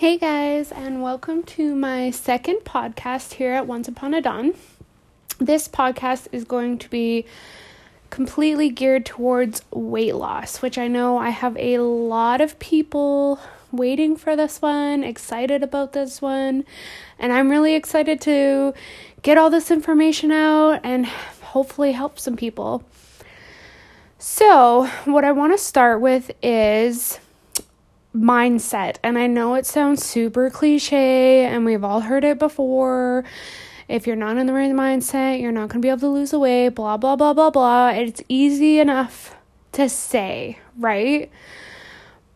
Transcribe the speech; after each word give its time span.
Hey 0.00 0.16
guys, 0.16 0.72
and 0.72 1.02
welcome 1.02 1.42
to 1.42 1.76
my 1.76 2.10
second 2.10 2.60
podcast 2.64 3.34
here 3.34 3.52
at 3.52 3.66
Once 3.66 3.86
Upon 3.86 4.14
a 4.14 4.22
Dawn. 4.22 4.54
This 5.38 5.68
podcast 5.68 6.26
is 6.32 6.44
going 6.44 6.78
to 6.78 6.88
be 6.88 7.26
completely 8.08 8.70
geared 8.70 9.04
towards 9.04 9.60
weight 9.70 10.14
loss, 10.14 10.62
which 10.62 10.78
I 10.78 10.88
know 10.88 11.18
I 11.18 11.28
have 11.28 11.54
a 11.58 11.80
lot 11.80 12.40
of 12.40 12.58
people 12.58 13.40
waiting 13.72 14.16
for 14.16 14.36
this 14.36 14.62
one, 14.62 15.04
excited 15.04 15.62
about 15.62 15.92
this 15.92 16.22
one, 16.22 16.64
and 17.18 17.30
I'm 17.30 17.50
really 17.50 17.74
excited 17.74 18.22
to 18.22 18.72
get 19.20 19.36
all 19.36 19.50
this 19.50 19.70
information 19.70 20.32
out 20.32 20.80
and 20.82 21.04
hopefully 21.04 21.92
help 21.92 22.18
some 22.18 22.38
people. 22.38 22.84
So, 24.18 24.86
what 25.04 25.26
I 25.26 25.32
want 25.32 25.52
to 25.52 25.58
start 25.58 26.00
with 26.00 26.30
is 26.42 27.18
mindset. 28.14 28.96
And 29.02 29.18
I 29.18 29.26
know 29.26 29.54
it 29.54 29.66
sounds 29.66 30.04
super 30.04 30.50
cliche 30.50 31.44
and 31.44 31.64
we've 31.64 31.84
all 31.84 32.00
heard 32.00 32.24
it 32.24 32.38
before. 32.38 33.24
If 33.88 34.06
you're 34.06 34.16
not 34.16 34.36
in 34.36 34.46
the 34.46 34.52
right 34.52 34.72
mindset, 34.72 35.40
you're 35.40 35.52
not 35.52 35.68
going 35.68 35.80
to 35.80 35.86
be 35.86 35.88
able 35.88 36.00
to 36.00 36.08
lose 36.08 36.32
weight, 36.32 36.70
blah, 36.70 36.96
blah, 36.96 37.16
blah, 37.16 37.32
blah, 37.32 37.50
blah. 37.50 37.90
It's 37.90 38.22
easy 38.28 38.78
enough 38.78 39.34
to 39.72 39.88
say, 39.88 40.58
right? 40.78 41.30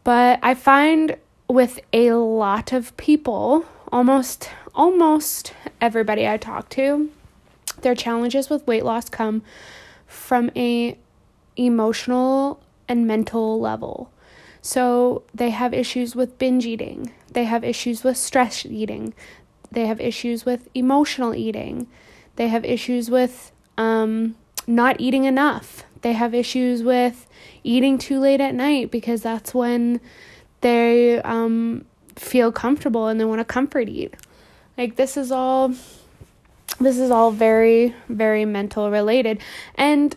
But 0.02 0.40
I 0.42 0.54
find 0.54 1.16
with 1.48 1.80
a 1.92 2.12
lot 2.12 2.72
of 2.72 2.96
people, 2.96 3.64
almost 3.92 4.50
almost 4.74 5.54
everybody 5.80 6.26
I 6.26 6.36
talk 6.36 6.68
to, 6.70 7.10
their 7.82 7.94
challenges 7.94 8.50
with 8.50 8.66
weight 8.66 8.84
loss 8.84 9.08
come 9.08 9.42
from 10.06 10.50
a 10.56 10.98
emotional 11.56 12.60
and 12.88 13.06
mental 13.06 13.60
level. 13.60 14.10
So 14.64 15.24
they 15.34 15.50
have 15.50 15.74
issues 15.74 16.16
with 16.16 16.38
binge 16.38 16.64
eating, 16.64 17.12
they 17.30 17.44
have 17.44 17.62
issues 17.62 18.02
with 18.02 18.16
stress 18.16 18.64
eating, 18.64 19.12
they 19.70 19.84
have 19.84 20.00
issues 20.00 20.46
with 20.46 20.70
emotional 20.72 21.34
eating, 21.34 21.86
they 22.36 22.48
have 22.48 22.64
issues 22.64 23.10
with 23.10 23.52
um, 23.76 24.36
not 24.66 24.98
eating 24.98 25.24
enough, 25.24 25.84
they 26.00 26.14
have 26.14 26.32
issues 26.32 26.82
with 26.82 27.26
eating 27.62 27.98
too 27.98 28.18
late 28.18 28.40
at 28.40 28.54
night 28.54 28.90
because 28.90 29.20
that's 29.20 29.52
when 29.52 30.00
they 30.62 31.20
um, 31.20 31.84
feel 32.16 32.50
comfortable 32.50 33.08
and 33.08 33.20
they 33.20 33.26
want 33.26 33.40
to 33.40 33.44
comfort 33.44 33.90
eat. 33.90 34.14
Like 34.78 34.96
this 34.96 35.18
is 35.18 35.30
all 35.30 35.74
this 36.80 36.96
is 36.96 37.10
all 37.10 37.32
very 37.32 37.94
very 38.08 38.46
mental 38.46 38.90
related. 38.90 39.42
And 39.74 40.16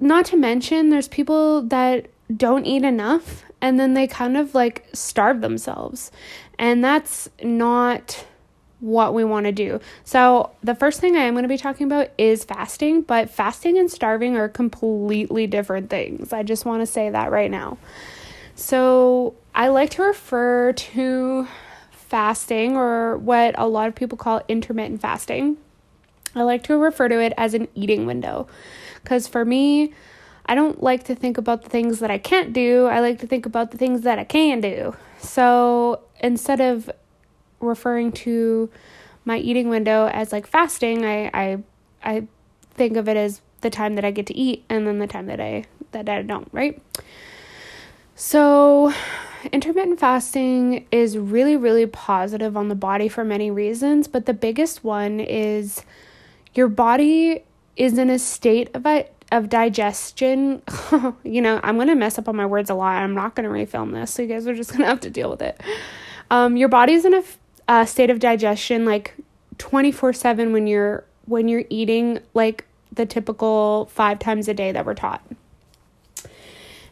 not 0.00 0.24
to 0.26 0.36
mention 0.38 0.88
there's 0.88 1.08
people 1.08 1.60
that 1.64 2.08
don't 2.34 2.64
eat 2.66 2.84
enough 2.84 3.44
and 3.60 3.78
then 3.78 3.94
they 3.94 4.06
kind 4.06 4.36
of 4.36 4.54
like 4.54 4.86
starve 4.92 5.40
themselves. 5.40 6.10
And 6.58 6.84
that's 6.84 7.28
not 7.42 8.24
what 8.80 9.12
we 9.12 9.24
want 9.24 9.46
to 9.46 9.52
do. 9.52 9.80
So, 10.04 10.50
the 10.62 10.74
first 10.74 11.00
thing 11.00 11.16
I 11.16 11.22
am 11.22 11.34
going 11.34 11.42
to 11.42 11.48
be 11.48 11.58
talking 11.58 11.86
about 11.86 12.10
is 12.16 12.44
fasting, 12.44 13.02
but 13.02 13.28
fasting 13.28 13.76
and 13.76 13.90
starving 13.90 14.36
are 14.36 14.48
completely 14.48 15.46
different 15.46 15.90
things. 15.90 16.32
I 16.32 16.42
just 16.44 16.64
want 16.64 16.82
to 16.82 16.86
say 16.86 17.10
that 17.10 17.32
right 17.32 17.50
now. 17.50 17.78
So, 18.54 19.34
I 19.54 19.68
like 19.68 19.90
to 19.90 20.02
refer 20.02 20.72
to 20.72 21.48
fasting 21.90 22.76
or 22.76 23.18
what 23.18 23.54
a 23.58 23.66
lot 23.66 23.88
of 23.88 23.94
people 23.94 24.16
call 24.16 24.42
intermittent 24.48 25.00
fasting. 25.00 25.56
I 26.34 26.42
like 26.42 26.62
to 26.64 26.76
refer 26.76 27.08
to 27.08 27.20
it 27.20 27.32
as 27.36 27.54
an 27.54 27.66
eating 27.74 28.06
window 28.06 28.46
because 29.02 29.26
for 29.26 29.44
me, 29.44 29.92
I 30.48 30.54
don't 30.54 30.82
like 30.82 31.04
to 31.04 31.14
think 31.14 31.36
about 31.36 31.62
the 31.62 31.68
things 31.68 31.98
that 31.98 32.10
I 32.10 32.16
can't 32.16 32.54
do. 32.54 32.86
I 32.86 33.00
like 33.00 33.18
to 33.20 33.26
think 33.26 33.44
about 33.44 33.70
the 33.70 33.76
things 33.76 34.00
that 34.00 34.18
I 34.18 34.24
can 34.24 34.62
do. 34.62 34.96
So 35.18 36.00
instead 36.20 36.60
of 36.60 36.90
referring 37.60 38.12
to 38.12 38.70
my 39.26 39.36
eating 39.36 39.68
window 39.68 40.06
as 40.08 40.32
like 40.32 40.46
fasting, 40.46 41.04
I 41.04 41.30
I 41.34 41.58
I 42.02 42.26
think 42.74 42.96
of 42.96 43.08
it 43.08 43.16
as 43.16 43.42
the 43.60 43.68
time 43.68 43.94
that 43.96 44.04
I 44.04 44.10
get 44.10 44.26
to 44.26 44.36
eat 44.36 44.64
and 44.70 44.86
then 44.86 44.98
the 44.98 45.06
time 45.06 45.26
that 45.26 45.40
I 45.40 45.64
that 45.92 46.08
I 46.08 46.22
don't, 46.22 46.48
right? 46.52 46.82
So 48.14 48.92
intermittent 49.52 50.00
fasting 50.00 50.86
is 50.90 51.18
really 51.18 51.56
really 51.56 51.86
positive 51.86 52.56
on 52.56 52.68
the 52.68 52.74
body 52.74 53.08
for 53.08 53.22
many 53.22 53.50
reasons, 53.50 54.08
but 54.08 54.24
the 54.24 54.34
biggest 54.34 54.82
one 54.82 55.20
is 55.20 55.84
your 56.54 56.68
body 56.68 57.44
is 57.76 57.98
in 57.98 58.08
a 58.08 58.18
state 58.18 58.70
of 58.74 58.86
of 59.30 59.48
digestion, 59.48 60.62
you 61.24 61.42
know, 61.42 61.60
I'm 61.62 61.76
going 61.76 61.88
to 61.88 61.94
mess 61.94 62.18
up 62.18 62.28
on 62.28 62.36
my 62.36 62.46
words 62.46 62.70
a 62.70 62.74
lot. 62.74 63.02
I'm 63.02 63.14
not 63.14 63.34
going 63.34 63.44
to 63.48 63.52
refilm 63.54 63.92
this. 63.92 64.12
So 64.12 64.22
you 64.22 64.28
guys 64.28 64.46
are 64.46 64.54
just 64.54 64.70
going 64.70 64.80
to 64.80 64.86
have 64.86 65.00
to 65.00 65.10
deal 65.10 65.30
with 65.30 65.42
it. 65.42 65.60
Um, 66.30 66.56
your 66.56 66.68
body's 66.68 67.04
in 67.04 67.14
a, 67.14 67.22
a 67.68 67.86
state 67.86 68.10
of 68.10 68.18
digestion 68.18 68.84
like 68.84 69.14
24/7 69.58 70.52
when 70.52 70.66
you're 70.66 71.04
when 71.24 71.48
you're 71.48 71.64
eating 71.68 72.20
like 72.32 72.64
the 72.92 73.04
typical 73.04 73.86
5 73.92 74.18
times 74.18 74.48
a 74.48 74.54
day 74.54 74.72
that 74.72 74.86
we're 74.86 74.94
taught. 74.94 75.22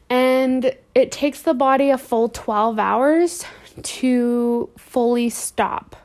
And 0.08 0.76
it 0.94 1.10
takes 1.10 1.42
the 1.42 1.54
body 1.54 1.90
a 1.90 1.98
full 1.98 2.28
12 2.28 2.78
hours 2.78 3.44
to 3.82 4.68
fully 4.76 5.30
stop 5.30 5.96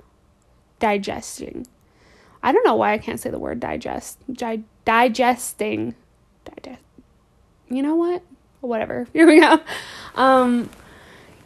digesting. 0.79 1.67
I 2.41 2.51
don't 2.51 2.65
know 2.65 2.75
why 2.75 2.93
I 2.93 2.97
can't 2.97 3.19
say 3.19 3.29
the 3.29 3.37
word 3.37 3.59
digest. 3.59 4.17
Di- 4.31 4.63
digesting 4.85 5.85
digest. 5.85 6.00
You 7.71 7.81
know 7.81 7.95
what? 7.95 8.21
Whatever. 8.59 9.07
Here 9.13 9.25
we 9.25 9.39
go. 9.39 9.59
Um, 10.15 10.69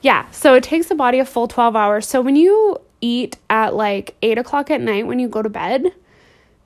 yeah, 0.02 0.30
so 0.32 0.56
it 0.56 0.64
takes 0.64 0.88
the 0.88 0.96
body 0.96 1.20
a 1.20 1.26
full 1.26 1.48
12 1.48 1.76
hours. 1.76 2.08
So 2.08 2.22
when 2.22 2.36
you 2.36 2.82
eat 3.00 3.38
at 3.50 3.76
like 3.76 4.16
8 4.22 4.40
o'clock 4.40 4.72
at 4.72 4.82
night 4.82 5.08
when 5.08 5.20
you 5.20 5.28
go 5.28 5.42
to 5.42 5.50
bed, 5.50 5.94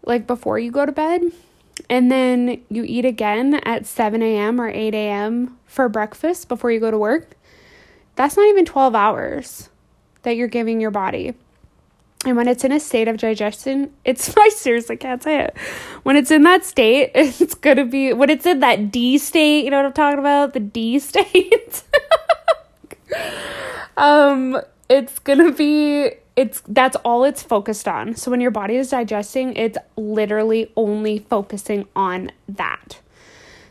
like 0.06 0.26
before 0.26 0.58
you 0.58 0.72
go 0.72 0.86
to 0.86 0.92
bed, 0.92 1.22
and 1.90 2.12
then 2.12 2.62
you 2.70 2.84
eat 2.84 3.06
again 3.06 3.56
at 3.66 3.86
7 3.86 4.22
a.m. 4.22 4.60
or 4.60 4.70
8 4.70 4.94
a.m. 4.94 5.58
for 5.66 5.88
breakfast 5.90 6.48
before 6.48 6.72
you 6.72 6.80
go 6.80 6.92
to 6.92 6.98
work, 6.98 7.36
that's 8.16 8.36
not 8.36 8.48
even 8.48 8.66
12 8.66 8.96
hours 8.96 9.70
that 10.24 10.36
you're 10.36 10.48
giving 10.48 10.82
your 10.82 10.92
body. 10.92 11.34
And 12.26 12.36
when 12.36 12.50
it's 12.50 12.66
in 12.66 12.72
a 12.74 12.80
state 12.80 13.08
of 13.08 13.18
digestion, 13.18 13.94
it's 14.04 14.36
I 14.38 14.50
seriously 14.50 14.98
can't 14.98 15.24
say 15.24 15.46
it. 15.46 15.58
When 16.04 16.16
it's 16.16 16.32
in 16.32 16.44
that 16.44 16.66
state, 16.66 17.12
it's 17.16 17.56
gonna 17.56 17.86
be 17.86 18.14
when 18.14 18.30
it's 18.30 18.46
in 18.46 18.60
that 18.60 18.92
D 18.92 19.18
state, 19.18 19.64
you 19.64 19.72
know 19.72 19.78
what 19.78 19.86
I'm 19.86 19.94
talking 19.94 20.20
about? 20.20 20.54
The 20.54 20.60
D 20.60 21.00
state. 21.00 21.84
um, 23.98 24.60
it's 24.90 25.20
gonna 25.20 25.52
be 25.52 26.12
it's 26.36 26.62
that's 26.68 26.96
all 26.98 27.24
it's 27.24 27.44
focused 27.44 27.88
on. 27.88 28.16
So 28.16 28.32
when 28.32 28.42
your 28.42 28.52
body 28.52 28.76
is 28.76 28.90
digesting, 28.90 29.56
it's 29.56 29.78
literally 29.96 30.72
only 30.76 31.20
focusing 31.20 31.88
on 31.96 32.32
that. 32.48 33.00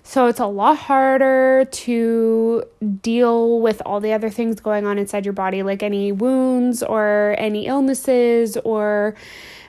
So 0.09 0.27
it's 0.27 0.41
a 0.41 0.47
lot 0.47 0.79
harder 0.79 1.67
to 1.71 2.65
deal 3.03 3.61
with 3.61 3.83
all 3.85 4.01
the 4.01 4.15
other 4.15 4.31
things 4.31 4.59
going 4.59 4.87
on 4.87 4.97
inside 4.97 5.27
your 5.27 5.35
body, 5.35 5.63
like 5.63 5.83
any 5.83 6.13
wounds 6.13 6.83
or 6.83 7.35
any 7.37 7.67
illnesses, 7.67 8.57
or 8.65 9.17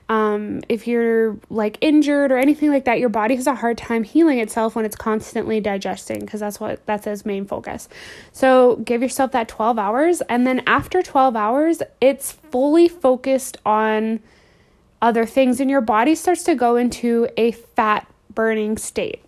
um, 0.07 0.61
if 0.69 0.87
you're 0.87 1.37
like 1.49 1.77
injured 1.81 2.31
or 2.31 2.37
anything 2.37 2.69
like 2.69 2.85
that. 2.85 2.99
Your 2.99 3.09
body 3.09 3.35
has 3.35 3.47
a 3.47 3.55
hard 3.55 3.77
time 3.77 4.03
healing 4.05 4.39
itself 4.39 4.77
when 4.77 4.85
it's 4.85 4.95
constantly 4.95 5.59
digesting 5.59 6.21
because 6.21 6.39
that's 6.39 6.57
what 6.57 6.85
that's 6.85 7.05
its 7.05 7.25
main 7.25 7.43
focus. 7.43 7.89
So 8.31 8.77
give 8.77 9.01
yourself 9.01 9.33
that 9.33 9.49
12 9.49 9.77
hours, 9.77 10.21
and 10.29 10.47
then 10.47 10.63
after 10.65 11.03
12 11.03 11.35
hours, 11.35 11.81
it's 11.99 12.31
fully 12.31 12.87
focused 12.87 13.57
on 13.65 14.21
other 15.01 15.25
things, 15.25 15.59
and 15.59 15.69
your 15.69 15.81
body 15.81 16.15
starts 16.15 16.43
to 16.43 16.55
go 16.55 16.77
into 16.77 17.27
a 17.35 17.51
fat 17.51 18.07
burning 18.33 18.77
state. 18.77 19.21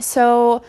So 0.00 0.62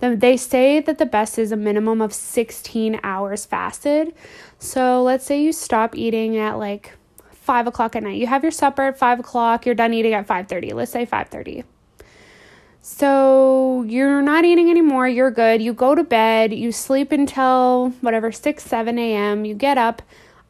they 0.00 0.36
say 0.36 0.80
that 0.80 0.98
the 0.98 1.06
best 1.06 1.38
is 1.38 1.52
a 1.52 1.56
minimum 1.56 2.00
of 2.00 2.14
16 2.14 3.00
hours 3.02 3.44
fasted. 3.44 4.14
So 4.58 5.02
let's 5.02 5.24
say 5.24 5.42
you 5.42 5.52
stop 5.52 5.94
eating 5.94 6.38
at 6.38 6.58
like 6.58 6.92
five 7.32 7.66
o'clock 7.66 7.96
at 7.96 8.02
night. 8.02 8.18
You 8.18 8.26
have 8.26 8.42
your 8.42 8.52
supper 8.52 8.82
at 8.82 8.98
five 8.98 9.20
o'clock. 9.20 9.66
You're 9.66 9.74
done 9.74 9.92
eating 9.92 10.14
at 10.14 10.26
5:30. 10.26 10.72
Let's 10.72 10.92
say 10.92 11.04
5:30. 11.04 11.64
So 12.82 13.82
you're 13.82 14.22
not 14.22 14.44
eating 14.44 14.70
anymore. 14.70 15.06
You're 15.06 15.30
good. 15.30 15.60
You 15.60 15.74
go 15.74 15.94
to 15.94 16.02
bed. 16.02 16.54
You 16.54 16.72
sleep 16.72 17.12
until 17.12 17.90
whatever 18.00 18.32
6, 18.32 18.64
7 18.64 18.98
a.m. 18.98 19.44
You 19.44 19.54
get 19.54 19.76
up. 19.76 20.00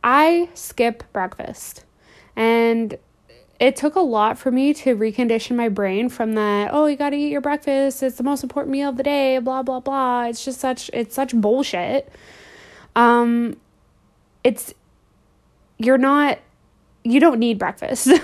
I 0.04 0.48
skip 0.54 1.02
breakfast. 1.12 1.84
And 2.36 2.96
it 3.60 3.76
took 3.76 3.94
a 3.94 4.00
lot 4.00 4.38
for 4.38 4.50
me 4.50 4.74
to 4.74 4.96
recondition 4.96 5.54
my 5.54 5.68
brain 5.68 6.08
from 6.08 6.34
that 6.34 6.70
oh 6.72 6.86
you 6.86 6.96
got 6.96 7.10
to 7.10 7.16
eat 7.16 7.30
your 7.30 7.40
breakfast. 7.40 8.02
It's 8.02 8.16
the 8.16 8.24
most 8.24 8.42
important 8.42 8.72
meal 8.72 8.88
of 8.88 8.96
the 8.96 9.04
day 9.04 9.38
blah 9.38 9.62
blah 9.62 9.80
blah. 9.80 10.24
It's 10.24 10.44
just 10.44 10.58
such 10.58 10.90
it's 10.92 11.14
such 11.14 11.34
bullshit. 11.34 12.12
Um 12.96 13.56
it's 14.42 14.74
you're 15.78 15.98
not 15.98 16.38
you 17.04 17.20
don't 17.20 17.38
need 17.38 17.58
breakfast. 17.58 18.08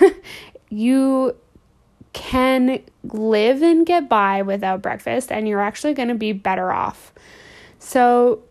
You 0.68 1.36
can 2.12 2.80
live 3.04 3.62
and 3.62 3.86
get 3.86 4.08
by 4.08 4.42
without 4.42 4.82
breakfast 4.82 5.30
and 5.30 5.46
you're 5.46 5.60
actually 5.60 5.94
going 5.94 6.08
to 6.08 6.14
be 6.14 6.32
better 6.32 6.72
off. 6.72 7.12
So 7.78 8.42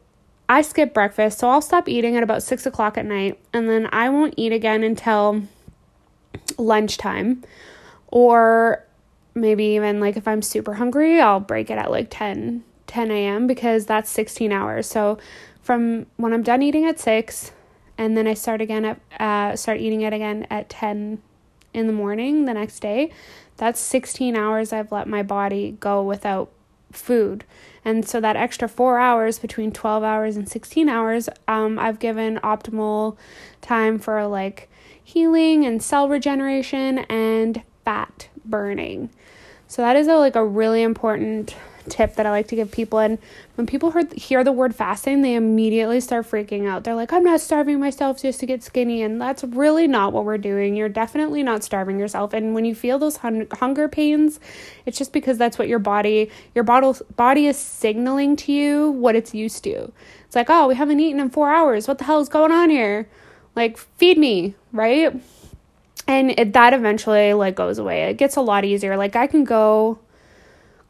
I 0.47 0.61
skip 0.61 0.93
breakfast, 0.93 1.39
so 1.39 1.49
I'll 1.49 1.61
stop 1.61 1.89
eating 1.89 2.15
at 2.15 2.23
about 2.23 2.43
six 2.43 2.65
o'clock 2.65 2.97
at 2.97 3.05
night, 3.05 3.39
and 3.51 3.67
then 3.67 3.89
I 3.91 4.09
won't 4.09 4.35
eat 4.37 4.51
again 4.51 4.83
until 4.83 5.41
lunchtime. 6.57 7.43
Or 8.07 8.83
maybe 9.33 9.65
even 9.65 9.99
like 9.99 10.17
if 10.17 10.27
I'm 10.27 10.41
super 10.41 10.75
hungry, 10.75 11.19
I'll 11.19 11.39
break 11.39 11.69
it 11.69 11.77
at 11.77 11.91
like 11.91 12.07
10, 12.09 12.63
10 12.87 13.11
a.m. 13.11 13.47
because 13.47 13.85
that's 13.85 14.09
16 14.09 14.51
hours. 14.51 14.87
So 14.87 15.17
from 15.61 16.05
when 16.17 16.33
I'm 16.33 16.43
done 16.43 16.61
eating 16.61 16.85
at 16.85 16.99
6 16.99 17.51
and 17.97 18.15
then 18.15 18.27
I 18.27 18.33
start 18.33 18.61
again 18.61 18.85
at 18.85 18.99
uh, 19.19 19.55
start 19.55 19.79
eating 19.79 20.01
it 20.01 20.13
again 20.13 20.47
at 20.49 20.69
10 20.69 21.21
in 21.73 21.87
the 21.87 21.93
morning 21.93 22.45
the 22.45 22.53
next 22.53 22.79
day, 22.79 23.11
that's 23.57 23.79
16 23.79 24.35
hours 24.35 24.71
I've 24.71 24.91
let 24.91 25.07
my 25.07 25.23
body 25.23 25.77
go 25.79 26.03
without 26.03 26.51
food. 26.95 27.43
And 27.83 28.07
so 28.07 28.19
that 28.19 28.35
extra 28.35 28.67
four 28.67 28.99
hours 28.99 29.39
between 29.39 29.71
12 29.71 30.03
hours 30.03 30.35
and 30.35 30.49
16 30.49 30.89
hours, 30.89 31.29
um, 31.47 31.77
I've 31.77 31.99
given 31.99 32.37
optimal 32.37 33.17
time 33.61 33.99
for 33.99 34.25
like 34.25 34.69
healing 35.03 35.65
and 35.65 35.81
cell 35.81 36.09
regeneration 36.09 36.99
and 36.99 37.61
fat 37.83 38.29
burning. 38.43 39.09
So 39.67 39.81
that 39.81 39.95
is 39.95 40.07
a 40.07 40.15
like 40.15 40.35
a 40.35 40.45
really 40.45 40.81
important 40.81 41.55
tip 41.89 42.15
that 42.15 42.25
I 42.25 42.31
like 42.31 42.47
to 42.49 42.55
give 42.55 42.71
people. 42.71 42.99
And 42.99 43.17
when 43.55 43.67
people 43.67 43.91
heard, 43.91 44.13
hear 44.13 44.43
the 44.43 44.51
word 44.51 44.75
fasting, 44.75 45.21
they 45.21 45.35
immediately 45.35 45.99
start 45.99 46.29
freaking 46.29 46.67
out. 46.67 46.83
They're 46.83 46.95
like, 46.95 47.13
I'm 47.13 47.23
not 47.23 47.41
starving 47.41 47.79
myself 47.79 48.21
just 48.21 48.39
to 48.41 48.45
get 48.45 48.63
skinny. 48.63 49.01
And 49.01 49.19
that's 49.21 49.43
really 49.43 49.87
not 49.87 50.13
what 50.13 50.25
we're 50.25 50.37
doing. 50.37 50.75
You're 50.75 50.89
definitely 50.89 51.43
not 51.43 51.63
starving 51.63 51.99
yourself. 51.99 52.33
And 52.33 52.53
when 52.53 52.65
you 52.65 52.75
feel 52.75 52.99
those 52.99 53.17
hun- 53.17 53.47
hunger 53.53 53.87
pains, 53.87 54.39
it's 54.85 54.97
just 54.97 55.13
because 55.13 55.37
that's 55.37 55.57
what 55.57 55.67
your 55.67 55.79
body, 55.79 56.29
your 56.53 56.63
body, 56.63 56.91
body 57.15 57.47
is 57.47 57.57
signaling 57.57 58.35
to 58.37 58.51
you 58.51 58.91
what 58.91 59.15
it's 59.15 59.33
used 59.33 59.63
to. 59.63 59.91
It's 60.25 60.35
like, 60.35 60.49
oh, 60.49 60.67
we 60.67 60.75
haven't 60.75 60.99
eaten 60.99 61.19
in 61.19 61.29
four 61.29 61.49
hours. 61.49 61.87
What 61.87 61.97
the 61.97 62.03
hell 62.03 62.19
is 62.19 62.29
going 62.29 62.51
on 62.51 62.69
here? 62.69 63.07
Like, 63.55 63.77
feed 63.77 64.17
me, 64.17 64.55
right? 64.73 65.15
And 66.07 66.31
it, 66.37 66.53
that 66.53 66.73
eventually 66.73 67.33
like 67.33 67.55
goes 67.55 67.77
away. 67.77 68.03
It 68.03 68.17
gets 68.17 68.35
a 68.35 68.41
lot 68.41 68.63
easier. 68.63 68.97
Like 68.97 69.15
I 69.15 69.27
can 69.27 69.43
go 69.43 69.99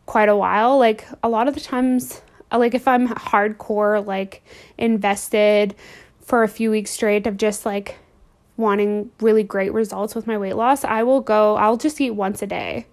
quite 0.06 0.30
a 0.30 0.36
while. 0.36 0.78
Like 0.78 1.08
a 1.24 1.30
lot 1.30 1.48
of 1.48 1.54
the 1.54 1.62
times, 1.62 2.22
uh, 2.52 2.58
like 2.58 2.74
if 2.74 2.88
I'm 2.88 3.08
hardcore, 3.08 4.06
like 4.06 4.44
invested 4.78 5.76
for 6.22 6.44
a 6.44 6.48
few 6.48 6.72
weeks 6.72 6.92
straight 6.92 7.28
of 7.28 7.38
just 7.38 7.66
like 7.66 7.98
wanting 8.58 9.12
really 9.20 9.44
great 9.44 9.74
results 9.74 10.16
with 10.16 10.28
my 10.28 10.38
weight 10.38 10.56
loss, 10.56 10.84
I 10.84 11.04
will 11.04 11.22
go, 11.22 11.56
I'll 11.56 11.78
just 11.78 12.00
eat 12.00 12.12
once 12.12 12.42
a 12.42 12.48
day. 12.48 12.88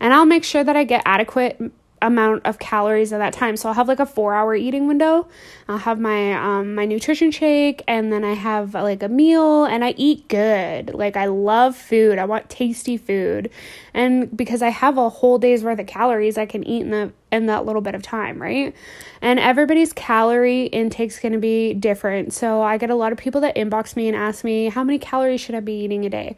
And 0.00 0.14
I'll 0.14 0.26
make 0.26 0.44
sure 0.44 0.64
that 0.64 0.76
I 0.76 0.84
get 0.84 1.02
adequate 1.04 1.60
amount 2.02 2.46
of 2.46 2.58
calories 2.58 3.12
at 3.12 3.18
that 3.18 3.32
time. 3.32 3.56
So 3.56 3.68
I'll 3.68 3.74
have 3.74 3.88
like 3.88 4.00
a 4.00 4.06
four 4.06 4.34
hour 4.34 4.54
eating 4.54 4.86
window. 4.86 5.28
I'll 5.68 5.78
have 5.78 6.00
my 6.00 6.32
um 6.32 6.74
my 6.74 6.84
nutrition 6.86 7.30
shake 7.30 7.82
and 7.86 8.12
then 8.12 8.24
I 8.24 8.34
have 8.34 8.74
like 8.74 9.02
a 9.02 9.08
meal 9.08 9.64
and 9.64 9.84
I 9.84 9.90
eat 9.96 10.28
good. 10.28 10.94
Like 10.94 11.16
I 11.16 11.26
love 11.26 11.76
food. 11.76 12.18
I 12.18 12.24
want 12.24 12.48
tasty 12.48 12.96
food. 12.96 13.50
And 13.92 14.34
because 14.34 14.62
I 14.62 14.70
have 14.70 14.96
a 14.96 15.08
whole 15.08 15.38
day's 15.38 15.62
worth 15.62 15.78
of 15.78 15.86
calories 15.86 16.38
I 16.38 16.46
can 16.46 16.64
eat 16.64 16.82
in 16.82 16.90
the 16.90 17.12
in 17.32 17.46
that 17.46 17.64
little 17.64 17.82
bit 17.82 17.94
of 17.94 18.02
time, 18.02 18.40
right? 18.40 18.74
And 19.20 19.38
everybody's 19.38 19.92
calorie 19.92 20.64
intake's 20.66 21.20
going 21.20 21.32
to 21.32 21.38
be 21.38 21.74
different. 21.74 22.32
So 22.32 22.62
I 22.62 22.76
get 22.76 22.90
a 22.90 22.94
lot 22.94 23.12
of 23.12 23.18
people 23.18 23.40
that 23.42 23.56
inbox 23.56 23.94
me 23.94 24.08
and 24.08 24.16
ask 24.16 24.42
me 24.42 24.68
how 24.68 24.82
many 24.82 24.98
calories 24.98 25.40
should 25.40 25.54
I 25.54 25.60
be 25.60 25.84
eating 25.84 26.04
a 26.06 26.10
day. 26.10 26.36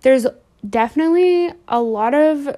There's 0.00 0.26
definitely 0.68 1.52
a 1.68 1.80
lot 1.80 2.14
of 2.14 2.56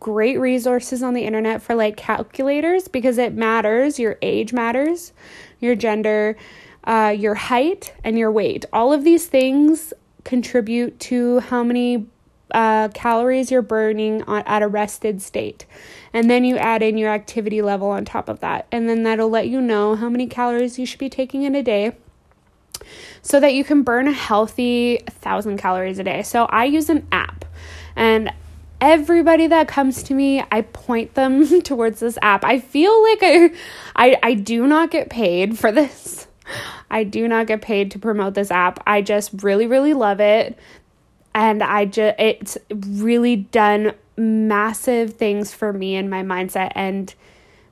great 0.00 0.38
resources 0.40 1.02
on 1.02 1.14
the 1.14 1.24
internet 1.24 1.62
for 1.62 1.74
like 1.74 1.96
calculators 1.96 2.88
because 2.88 3.18
it 3.18 3.34
matters. 3.34 3.98
Your 3.98 4.18
age 4.22 4.52
matters, 4.52 5.12
your 5.60 5.74
gender, 5.74 6.36
uh, 6.84 7.14
your 7.16 7.34
height, 7.34 7.94
and 8.02 8.18
your 8.18 8.32
weight. 8.32 8.64
All 8.72 8.92
of 8.92 9.04
these 9.04 9.26
things 9.26 9.92
contribute 10.24 10.98
to 11.00 11.40
how 11.40 11.62
many 11.62 12.06
uh, 12.52 12.88
calories 12.88 13.50
you're 13.50 13.62
burning 13.62 14.22
on, 14.22 14.42
at 14.42 14.62
a 14.62 14.68
rested 14.68 15.22
state. 15.22 15.66
And 16.12 16.28
then 16.28 16.44
you 16.44 16.56
add 16.56 16.82
in 16.82 16.98
your 16.98 17.10
activity 17.10 17.62
level 17.62 17.88
on 17.88 18.04
top 18.04 18.28
of 18.28 18.40
that. 18.40 18.66
And 18.72 18.88
then 18.88 19.04
that'll 19.04 19.28
let 19.28 19.48
you 19.48 19.60
know 19.60 19.94
how 19.94 20.08
many 20.08 20.26
calories 20.26 20.78
you 20.78 20.86
should 20.86 20.98
be 20.98 21.08
taking 21.08 21.42
in 21.42 21.54
a 21.54 21.62
day 21.62 21.92
so 23.22 23.38
that 23.38 23.54
you 23.54 23.62
can 23.62 23.82
burn 23.82 24.08
a 24.08 24.12
healthy 24.12 24.98
1,000 25.06 25.58
calories 25.58 25.98
a 25.98 26.04
day. 26.04 26.22
So 26.22 26.46
I 26.46 26.64
use 26.64 26.88
an 26.88 27.06
app. 27.12 27.44
And 27.94 28.32
everybody 28.80 29.46
that 29.46 29.68
comes 29.68 30.02
to 30.04 30.14
me, 30.14 30.42
I 30.50 30.62
point 30.62 31.14
them 31.14 31.62
towards 31.62 32.00
this 32.00 32.18
app. 32.22 32.44
I 32.44 32.58
feel 32.58 33.02
like 33.02 33.18
I, 33.22 33.50
I, 33.96 34.18
I 34.22 34.34
do 34.34 34.66
not 34.66 34.90
get 34.90 35.10
paid 35.10 35.58
for 35.58 35.70
this. 35.70 36.26
I 36.90 37.04
do 37.04 37.28
not 37.28 37.46
get 37.46 37.62
paid 37.62 37.90
to 37.92 37.98
promote 37.98 38.34
this 38.34 38.50
app. 38.50 38.82
I 38.86 39.02
just 39.02 39.42
really, 39.42 39.66
really 39.66 39.94
love 39.94 40.20
it. 40.20 40.58
And 41.34 41.62
I 41.62 41.84
just, 41.84 42.16
it's 42.18 42.58
really 42.70 43.36
done 43.36 43.94
massive 44.16 45.14
things 45.14 45.54
for 45.54 45.72
me 45.72 45.94
and 45.96 46.10
my 46.10 46.22
mindset 46.22 46.72
and 46.74 47.14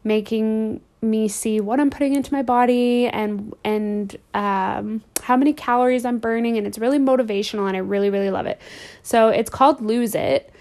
making 0.04 0.80
me 1.02 1.28
see 1.28 1.60
what 1.60 1.78
I'm 1.78 1.90
putting 1.90 2.14
into 2.14 2.32
my 2.32 2.42
body 2.42 3.06
and 3.06 3.54
and 3.64 4.16
um, 4.34 5.02
how 5.22 5.36
many 5.36 5.52
calories 5.52 6.04
I'm 6.04 6.18
burning 6.18 6.56
and 6.56 6.66
it's 6.66 6.78
really 6.78 6.98
motivational 6.98 7.68
and 7.68 7.76
I 7.76 7.80
really 7.80 8.10
really 8.10 8.30
love 8.30 8.46
it. 8.46 8.60
So 9.02 9.28
it's 9.28 9.50
called 9.50 9.80
Lose 9.80 10.14
It 10.14 10.52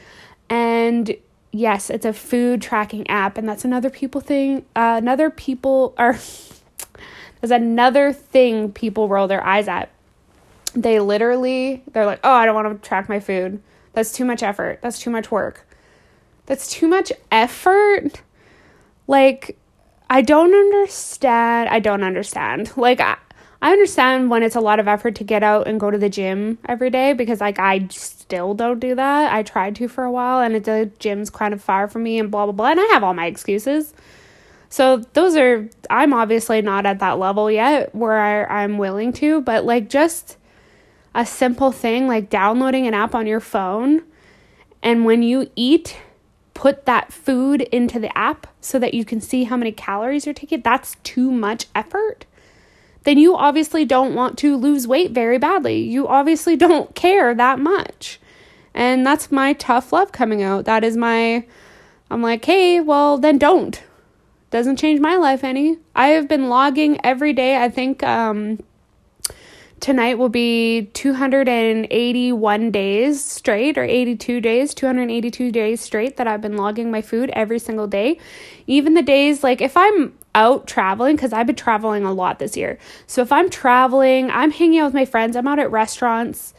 and 0.49 1.15
yes, 1.51 1.89
it's 1.89 2.05
a 2.05 2.13
food 2.13 2.61
tracking 2.61 3.09
app, 3.09 3.37
and 3.37 3.47
that's 3.47 3.65
another 3.65 3.89
people 3.89 4.21
thing. 4.21 4.65
Uh, 4.75 4.95
another 4.97 5.29
people 5.29 5.93
are 5.97 6.13
there's 7.41 7.51
another 7.51 8.13
thing 8.13 8.71
people 8.71 9.07
roll 9.07 9.27
their 9.27 9.43
eyes 9.43 9.67
at. 9.67 9.89
They 10.73 10.99
literally 10.99 11.83
they're 11.91 12.05
like, 12.05 12.19
oh, 12.23 12.31
I 12.31 12.45
don't 12.45 12.55
want 12.55 12.81
to 12.81 12.87
track 12.87 13.09
my 13.09 13.19
food. 13.19 13.61
That's 13.93 14.11
too 14.11 14.25
much 14.25 14.43
effort. 14.43 14.79
That's 14.81 14.99
too 14.99 15.09
much 15.09 15.31
work. 15.31 15.67
That's 16.45 16.69
too 16.69 16.87
much 16.87 17.11
effort. 17.31 18.21
Like, 19.07 19.57
I 20.09 20.21
don't 20.21 20.53
understand. 20.53 21.69
I 21.69 21.79
don't 21.79 22.03
understand. 22.03 22.71
Like, 22.77 22.99
I, 23.01 23.17
I 23.61 23.71
understand 23.71 24.29
when 24.29 24.43
it's 24.43 24.55
a 24.55 24.61
lot 24.61 24.79
of 24.79 24.87
effort 24.87 25.15
to 25.15 25.23
get 25.23 25.43
out 25.43 25.67
and 25.67 25.79
go 25.79 25.89
to 25.89 25.97
the 25.97 26.09
gym 26.09 26.59
every 26.67 26.89
day 26.89 27.13
because 27.13 27.41
like 27.41 27.59
I 27.59 27.79
still 28.27 28.53
don't 28.53 28.79
do 28.79 28.93
that. 28.93 29.31
I 29.31 29.41
tried 29.41 29.77
to 29.77 29.87
for 29.87 30.03
a 30.03 30.11
while 30.11 30.41
and 30.41 30.61
the 30.61 30.91
gym's 30.99 31.29
kind 31.29 31.53
of 31.53 31.63
far 31.63 31.87
from 31.87 32.03
me 32.03 32.19
and 32.19 32.29
blah 32.29 32.45
blah 32.45 32.51
blah 32.51 32.71
and 32.71 32.79
I 32.79 32.83
have 32.91 33.01
all 33.01 33.13
my 33.13 33.25
excuses. 33.25 33.93
So 34.67 34.97
those 35.13 35.37
are 35.37 35.69
I'm 35.89 36.11
obviously 36.13 36.61
not 36.61 36.85
at 36.85 36.99
that 36.99 37.19
level 37.19 37.49
yet 37.49 37.95
where 37.95 38.19
I, 38.19 38.63
I'm 38.63 38.77
willing 38.77 39.13
to, 39.13 39.39
but 39.39 39.63
like 39.63 39.87
just 39.87 40.35
a 41.15 41.25
simple 41.25 41.71
thing 41.71 42.09
like 42.09 42.29
downloading 42.29 42.85
an 42.85 42.93
app 42.93 43.15
on 43.15 43.27
your 43.27 43.39
phone 43.39 44.03
and 44.83 45.05
when 45.05 45.23
you 45.23 45.49
eat 45.55 45.95
put 46.53 46.85
that 46.85 47.13
food 47.13 47.61
into 47.61 47.97
the 47.97 48.15
app 48.17 48.45
so 48.59 48.77
that 48.77 48.93
you 48.93 49.05
can 49.05 49.21
see 49.21 49.45
how 49.45 49.55
many 49.55 49.71
calories 49.71 50.25
you're 50.25 50.33
taking. 50.33 50.59
That's 50.61 50.97
too 51.03 51.31
much 51.31 51.67
effort 51.73 52.25
then 53.03 53.17
you 53.17 53.35
obviously 53.35 53.85
don't 53.85 54.15
want 54.15 54.37
to 54.39 54.55
lose 54.55 54.87
weight 54.87 55.11
very 55.11 55.37
badly. 55.37 55.79
You 55.79 56.07
obviously 56.07 56.55
don't 56.65 56.93
care 56.95 57.33
that 57.33 57.59
much. 57.59 58.19
And 58.73 59.05
that's 59.05 59.31
my 59.31 59.53
tough 59.53 59.91
love 59.91 60.11
coming 60.11 60.43
out. 60.43 60.65
That 60.65 60.83
is 60.83 60.95
my, 60.95 61.45
I'm 62.11 62.21
like, 62.21 62.45
hey, 62.45 62.79
well, 62.79 63.17
then 63.17 63.37
don't. 63.37 63.81
Doesn't 64.49 64.77
change 64.77 64.99
my 64.99 65.15
life 65.15 65.43
any. 65.43 65.77
I 65.95 66.09
have 66.09 66.27
been 66.27 66.47
logging 66.47 66.99
every 67.03 67.33
day. 67.33 67.61
I 67.61 67.69
think 67.69 68.03
um, 68.03 68.59
tonight 69.79 70.17
will 70.17 70.29
be 70.29 70.89
281 70.93 72.71
days 72.71 73.23
straight 73.23 73.77
or 73.77 73.83
82 73.83 74.41
days 74.41 74.73
282 74.73 75.51
days 75.51 75.81
straight 75.81 76.17
that 76.17 76.27
i've 76.27 76.41
been 76.41 76.57
logging 76.57 76.89
my 76.89 77.01
food 77.01 77.29
every 77.33 77.59
single 77.59 77.85
day 77.87 78.17
even 78.65 78.95
the 78.95 79.03
days 79.03 79.43
like 79.43 79.61
if 79.61 79.77
i'm 79.77 80.16
out 80.35 80.67
traveling 80.67 81.15
because 81.15 81.33
I've 81.33 81.47
been 81.47 81.55
traveling 81.55 82.05
a 82.05 82.13
lot 82.13 82.39
this 82.39 82.55
year. 82.55 82.77
So 83.07 83.21
if 83.21 83.31
I'm 83.31 83.49
traveling, 83.49 84.29
I'm 84.31 84.51
hanging 84.51 84.79
out 84.79 84.85
with 84.85 84.93
my 84.93 85.05
friends, 85.05 85.35
I'm 85.35 85.47
out 85.47 85.59
at 85.59 85.71
restaurants, 85.71 86.53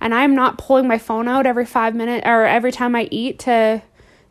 and 0.00 0.14
I'm 0.14 0.34
not 0.34 0.58
pulling 0.58 0.86
my 0.86 0.98
phone 0.98 1.28
out 1.28 1.46
every 1.46 1.66
five 1.66 1.94
minutes 1.94 2.26
or 2.26 2.44
every 2.44 2.72
time 2.72 2.94
I 2.94 3.08
eat 3.10 3.38
to 3.40 3.82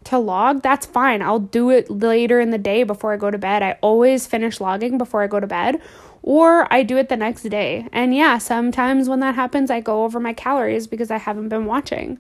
to 0.06 0.18
log, 0.18 0.62
that's 0.62 0.86
fine. 0.86 1.22
I'll 1.22 1.40
do 1.40 1.70
it 1.70 1.90
later 1.90 2.40
in 2.40 2.50
the 2.50 2.58
day 2.58 2.84
before 2.84 3.14
I 3.14 3.18
go 3.18 3.32
to 3.32 3.38
bed. 3.38 3.64
I 3.64 3.78
always 3.82 4.28
finish 4.28 4.60
logging 4.60 4.98
before 4.98 5.22
I 5.22 5.28
go 5.28 5.40
to 5.40 5.48
bed, 5.48 5.82
or 6.22 6.72
I 6.74 6.84
do 6.84 6.98
it 6.98 7.10
the 7.10 7.18
next 7.18 7.44
day. 7.44 7.88
And 7.92 8.14
yeah, 8.16 8.38
sometimes 8.38 9.10
when 9.10 9.20
that 9.22 9.36
happens, 9.36 9.72
I 9.72 9.80
go 9.80 10.04
over 10.04 10.20
my 10.20 10.34
calories 10.34 10.88
because 10.88 11.12
I 11.12 11.18
haven't 11.18 11.50
been 11.50 11.66
watching. 11.66 12.20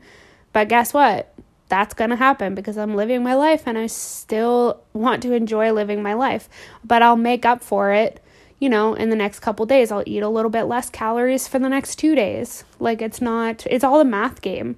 But 0.51 0.69
guess 0.69 0.93
what? 0.93 1.32
That's 1.73 1.95
going 1.95 2.11
to 2.11 2.15
happen 2.15 2.53
because 2.53 2.77
I'm 2.77 2.93
living 2.93 3.23
my 3.23 3.33
life 3.33 3.63
and 3.65 3.79
I 3.79 3.87
still 3.87 4.83
want 4.93 5.23
to 5.23 5.33
enjoy 5.33 5.71
living 5.71 6.03
my 6.03 6.13
life. 6.13 6.47
But 6.85 7.01
I'll 7.01 7.15
make 7.15 7.47
up 7.47 7.63
for 7.63 7.91
it, 7.91 8.23
you 8.59 8.69
know, 8.69 8.93
in 8.93 9.09
the 9.09 9.15
next 9.15 9.39
couple 9.39 9.65
days. 9.65 9.91
I'll 9.91 10.03
eat 10.05 10.21
a 10.21 10.29
little 10.29 10.51
bit 10.51 10.65
less 10.65 10.91
calories 10.91 11.47
for 11.47 11.57
the 11.57 11.69
next 11.69 11.95
2 11.95 12.13
days. 12.13 12.63
Like 12.79 13.01
it's 13.01 13.21
not 13.21 13.65
it's 13.65 13.83
all 13.83 13.99
a 13.99 14.05
math 14.05 14.43
game. 14.43 14.75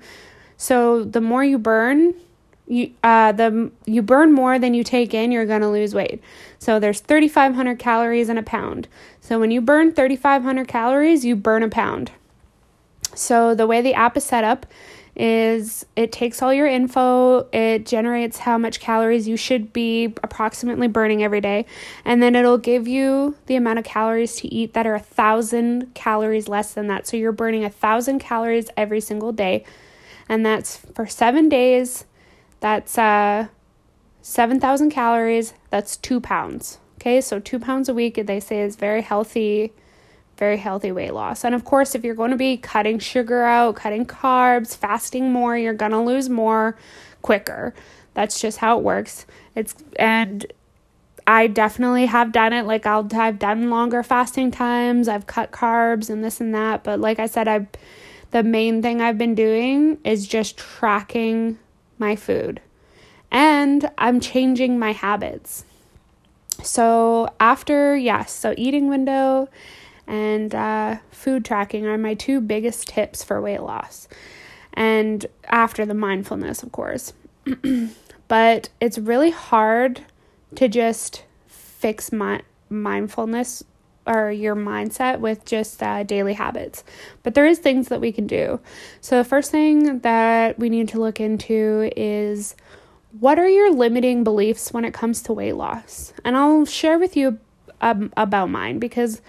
So 0.55 1.03
the 1.03 1.19
more 1.19 1.43
you 1.43 1.57
burn, 1.57 2.13
you 2.65 2.93
uh 3.03 3.33
the 3.33 3.71
you 3.85 4.01
burn 4.01 4.31
more 4.31 4.57
than 4.57 4.73
you 4.73 4.85
take 4.85 5.13
in, 5.13 5.33
you're 5.33 5.45
going 5.45 5.63
to 5.63 5.67
lose 5.67 5.93
weight. 5.93 6.23
So 6.59 6.79
there's 6.79 7.01
3500 7.01 7.77
calories 7.77 8.29
in 8.29 8.37
a 8.37 8.43
pound. 8.43 8.87
So 9.19 9.37
when 9.37 9.51
you 9.51 9.59
burn 9.59 9.91
3500 9.91 10.69
calories, 10.69 11.25
you 11.25 11.35
burn 11.35 11.61
a 11.61 11.67
pound. 11.67 12.11
So 13.13 13.53
the 13.53 13.67
way 13.67 13.81
the 13.81 13.93
app 13.93 14.15
is 14.15 14.23
set 14.23 14.45
up 14.45 14.65
is 15.15 15.85
it 15.95 16.11
takes 16.11 16.41
all 16.41 16.53
your 16.53 16.67
info, 16.67 17.47
it 17.51 17.85
generates 17.85 18.39
how 18.39 18.57
much 18.57 18.79
calories 18.79 19.27
you 19.27 19.37
should 19.37 19.71
be 19.71 20.13
approximately 20.23 20.87
burning 20.87 21.23
every 21.23 21.41
day, 21.41 21.65
and 22.03 22.21
then 22.21 22.35
it'll 22.35 22.57
give 22.57 22.87
you 22.87 23.35
the 23.45 23.55
amount 23.55 23.79
of 23.79 23.85
calories 23.85 24.35
to 24.37 24.47
eat 24.53 24.73
that 24.73 24.85
are 24.85 24.95
a 24.95 24.99
thousand 24.99 25.93
calories 25.93 26.47
less 26.47 26.73
than 26.73 26.87
that. 26.87 27.07
So 27.07 27.17
you're 27.17 27.31
burning 27.31 27.63
a 27.63 27.69
thousand 27.69 28.19
calories 28.19 28.67
every 28.75 28.99
single 28.99 29.31
day, 29.31 29.63
and 30.27 30.45
that's 30.45 30.77
for 30.77 31.07
seven 31.07 31.49
days. 31.49 32.05
That's 32.59 32.97
uh, 32.97 33.47
7,000 34.21 34.89
calories. 34.89 35.53
That's 35.69 35.97
two 35.97 36.19
pounds. 36.19 36.79
Okay, 36.95 37.21
so 37.21 37.39
two 37.39 37.59
pounds 37.59 37.87
a 37.87 37.93
week, 37.93 38.19
they 38.25 38.39
say, 38.39 38.61
is 38.61 38.75
very 38.75 39.03
healthy 39.03 39.71
very 40.37 40.57
healthy 40.57 40.91
weight 40.91 41.13
loss. 41.13 41.43
And 41.43 41.55
of 41.55 41.63
course, 41.65 41.95
if 41.95 42.03
you're 42.03 42.15
going 42.15 42.31
to 42.31 42.37
be 42.37 42.57
cutting 42.57 42.99
sugar 42.99 43.43
out, 43.43 43.75
cutting 43.75 44.05
carbs, 44.05 44.75
fasting 44.75 45.31
more, 45.31 45.57
you're 45.57 45.73
going 45.73 45.91
to 45.91 46.01
lose 46.01 46.29
more 46.29 46.77
quicker. 47.21 47.73
That's 48.13 48.39
just 48.39 48.57
how 48.57 48.77
it 48.77 48.83
works. 48.83 49.25
It's 49.55 49.75
and 49.97 50.45
I 51.27 51.47
definitely 51.47 52.05
have 52.05 52.31
done 52.31 52.53
it. 52.53 52.65
Like 52.65 52.85
I'll 52.85 53.07
I've 53.13 53.39
done 53.39 53.69
longer 53.69 54.03
fasting 54.03 54.51
times. 54.51 55.07
I've 55.07 55.27
cut 55.27 55.51
carbs 55.51 56.09
and 56.09 56.23
this 56.23 56.39
and 56.39 56.53
that, 56.53 56.83
but 56.83 56.99
like 56.99 57.19
I 57.19 57.27
said 57.27 57.47
I 57.47 57.67
the 58.31 58.43
main 58.43 58.81
thing 58.81 59.01
I've 59.01 59.17
been 59.17 59.35
doing 59.35 59.97
is 60.03 60.27
just 60.27 60.57
tracking 60.57 61.57
my 61.97 62.15
food. 62.15 62.61
And 63.31 63.89
I'm 63.97 64.19
changing 64.19 64.77
my 64.77 64.91
habits. 64.91 65.65
So 66.63 67.29
after 67.39 67.95
yes, 67.95 68.31
so 68.31 68.53
eating 68.57 68.87
window 68.87 69.49
and 70.07 70.53
uh, 70.53 70.97
food 71.11 71.45
tracking 71.45 71.85
are 71.85 71.97
my 71.97 72.13
two 72.13 72.41
biggest 72.41 72.87
tips 72.87 73.23
for 73.23 73.41
weight 73.41 73.61
loss. 73.61 74.07
And 74.73 75.25
after 75.45 75.85
the 75.85 75.93
mindfulness, 75.93 76.63
of 76.63 76.71
course. 76.71 77.13
but 78.27 78.69
it's 78.79 78.97
really 78.97 79.31
hard 79.31 80.01
to 80.55 80.67
just 80.67 81.23
fix 81.47 82.11
my 82.11 82.41
mindfulness 82.69 83.63
or 84.07 84.31
your 84.31 84.55
mindset 84.55 85.19
with 85.19 85.45
just 85.45 85.81
uh, 85.81 86.03
daily 86.03 86.33
habits. 86.33 86.83
But 87.23 87.33
there 87.33 87.47
is 87.47 87.59
things 87.59 87.87
that 87.87 88.01
we 88.01 88.11
can 88.11 88.27
do. 88.27 88.59
So 89.01 89.17
the 89.17 89.23
first 89.23 89.51
thing 89.51 89.99
that 89.99 90.59
we 90.59 90.69
need 90.69 90.89
to 90.89 90.99
look 90.99 91.19
into 91.19 91.91
is 91.95 92.55
what 93.19 93.39
are 93.39 93.47
your 93.47 93.71
limiting 93.71 94.23
beliefs 94.23 94.73
when 94.73 94.85
it 94.85 94.93
comes 94.93 95.21
to 95.23 95.33
weight 95.33 95.55
loss? 95.55 96.13
And 96.23 96.35
I'll 96.35 96.65
share 96.65 96.99
with 96.99 97.15
you 97.15 97.39
um, 97.81 98.11
about 98.17 98.49
mine 98.49 98.77
because 98.79 99.21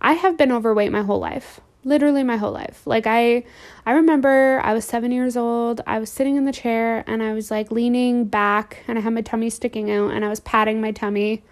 I 0.00 0.14
have 0.14 0.36
been 0.36 0.52
overweight 0.52 0.92
my 0.92 1.02
whole 1.02 1.18
life. 1.18 1.60
Literally 1.84 2.22
my 2.22 2.36
whole 2.36 2.52
life. 2.52 2.82
Like 2.86 3.06
I 3.06 3.44
I 3.86 3.92
remember 3.92 4.60
I 4.64 4.74
was 4.74 4.84
7 4.84 5.10
years 5.12 5.36
old. 5.36 5.80
I 5.86 5.98
was 5.98 6.10
sitting 6.10 6.36
in 6.36 6.44
the 6.44 6.52
chair 6.52 7.04
and 7.06 7.22
I 7.22 7.32
was 7.32 7.50
like 7.50 7.70
leaning 7.70 8.24
back 8.24 8.78
and 8.86 8.98
I 8.98 9.00
had 9.00 9.14
my 9.14 9.22
tummy 9.22 9.50
sticking 9.50 9.90
out 9.90 10.12
and 10.12 10.24
I 10.24 10.28
was 10.28 10.40
patting 10.40 10.80
my 10.80 10.92
tummy. 10.92 11.42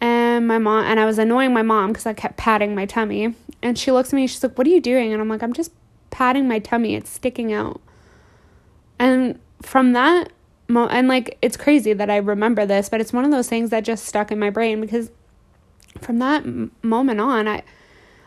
And 0.00 0.48
my 0.48 0.58
mom 0.58 0.84
and 0.84 0.98
I 0.98 1.06
was 1.06 1.18
annoying 1.18 1.52
my 1.52 1.62
mom 1.62 1.92
cuz 1.92 2.06
I 2.06 2.12
kept 2.12 2.36
patting 2.36 2.74
my 2.74 2.86
tummy. 2.86 3.34
And 3.62 3.78
she 3.78 3.92
looks 3.92 4.10
at 4.10 4.16
me 4.16 4.26
she's 4.26 4.42
like, 4.42 4.56
"What 4.58 4.66
are 4.66 4.70
you 4.70 4.80
doing?" 4.80 5.12
And 5.12 5.20
I'm 5.20 5.28
like, 5.28 5.42
"I'm 5.42 5.52
just 5.52 5.72
patting 6.10 6.48
my 6.48 6.58
tummy. 6.58 6.94
It's 6.94 7.10
sticking 7.10 7.52
out." 7.52 7.80
And 8.98 9.38
from 9.60 9.92
that 9.92 10.30
and 10.68 11.08
like 11.08 11.38
it's 11.42 11.56
crazy 11.56 11.92
that 11.92 12.10
I 12.10 12.16
remember 12.16 12.66
this, 12.66 12.88
but 12.88 13.00
it's 13.00 13.12
one 13.12 13.24
of 13.24 13.30
those 13.30 13.48
things 13.48 13.70
that 13.70 13.84
just 13.84 14.04
stuck 14.04 14.32
in 14.32 14.38
my 14.38 14.50
brain 14.50 14.80
because 14.80 15.10
from 16.00 16.18
that 16.18 16.44
moment 16.82 17.20
on, 17.20 17.48
I 17.48 17.62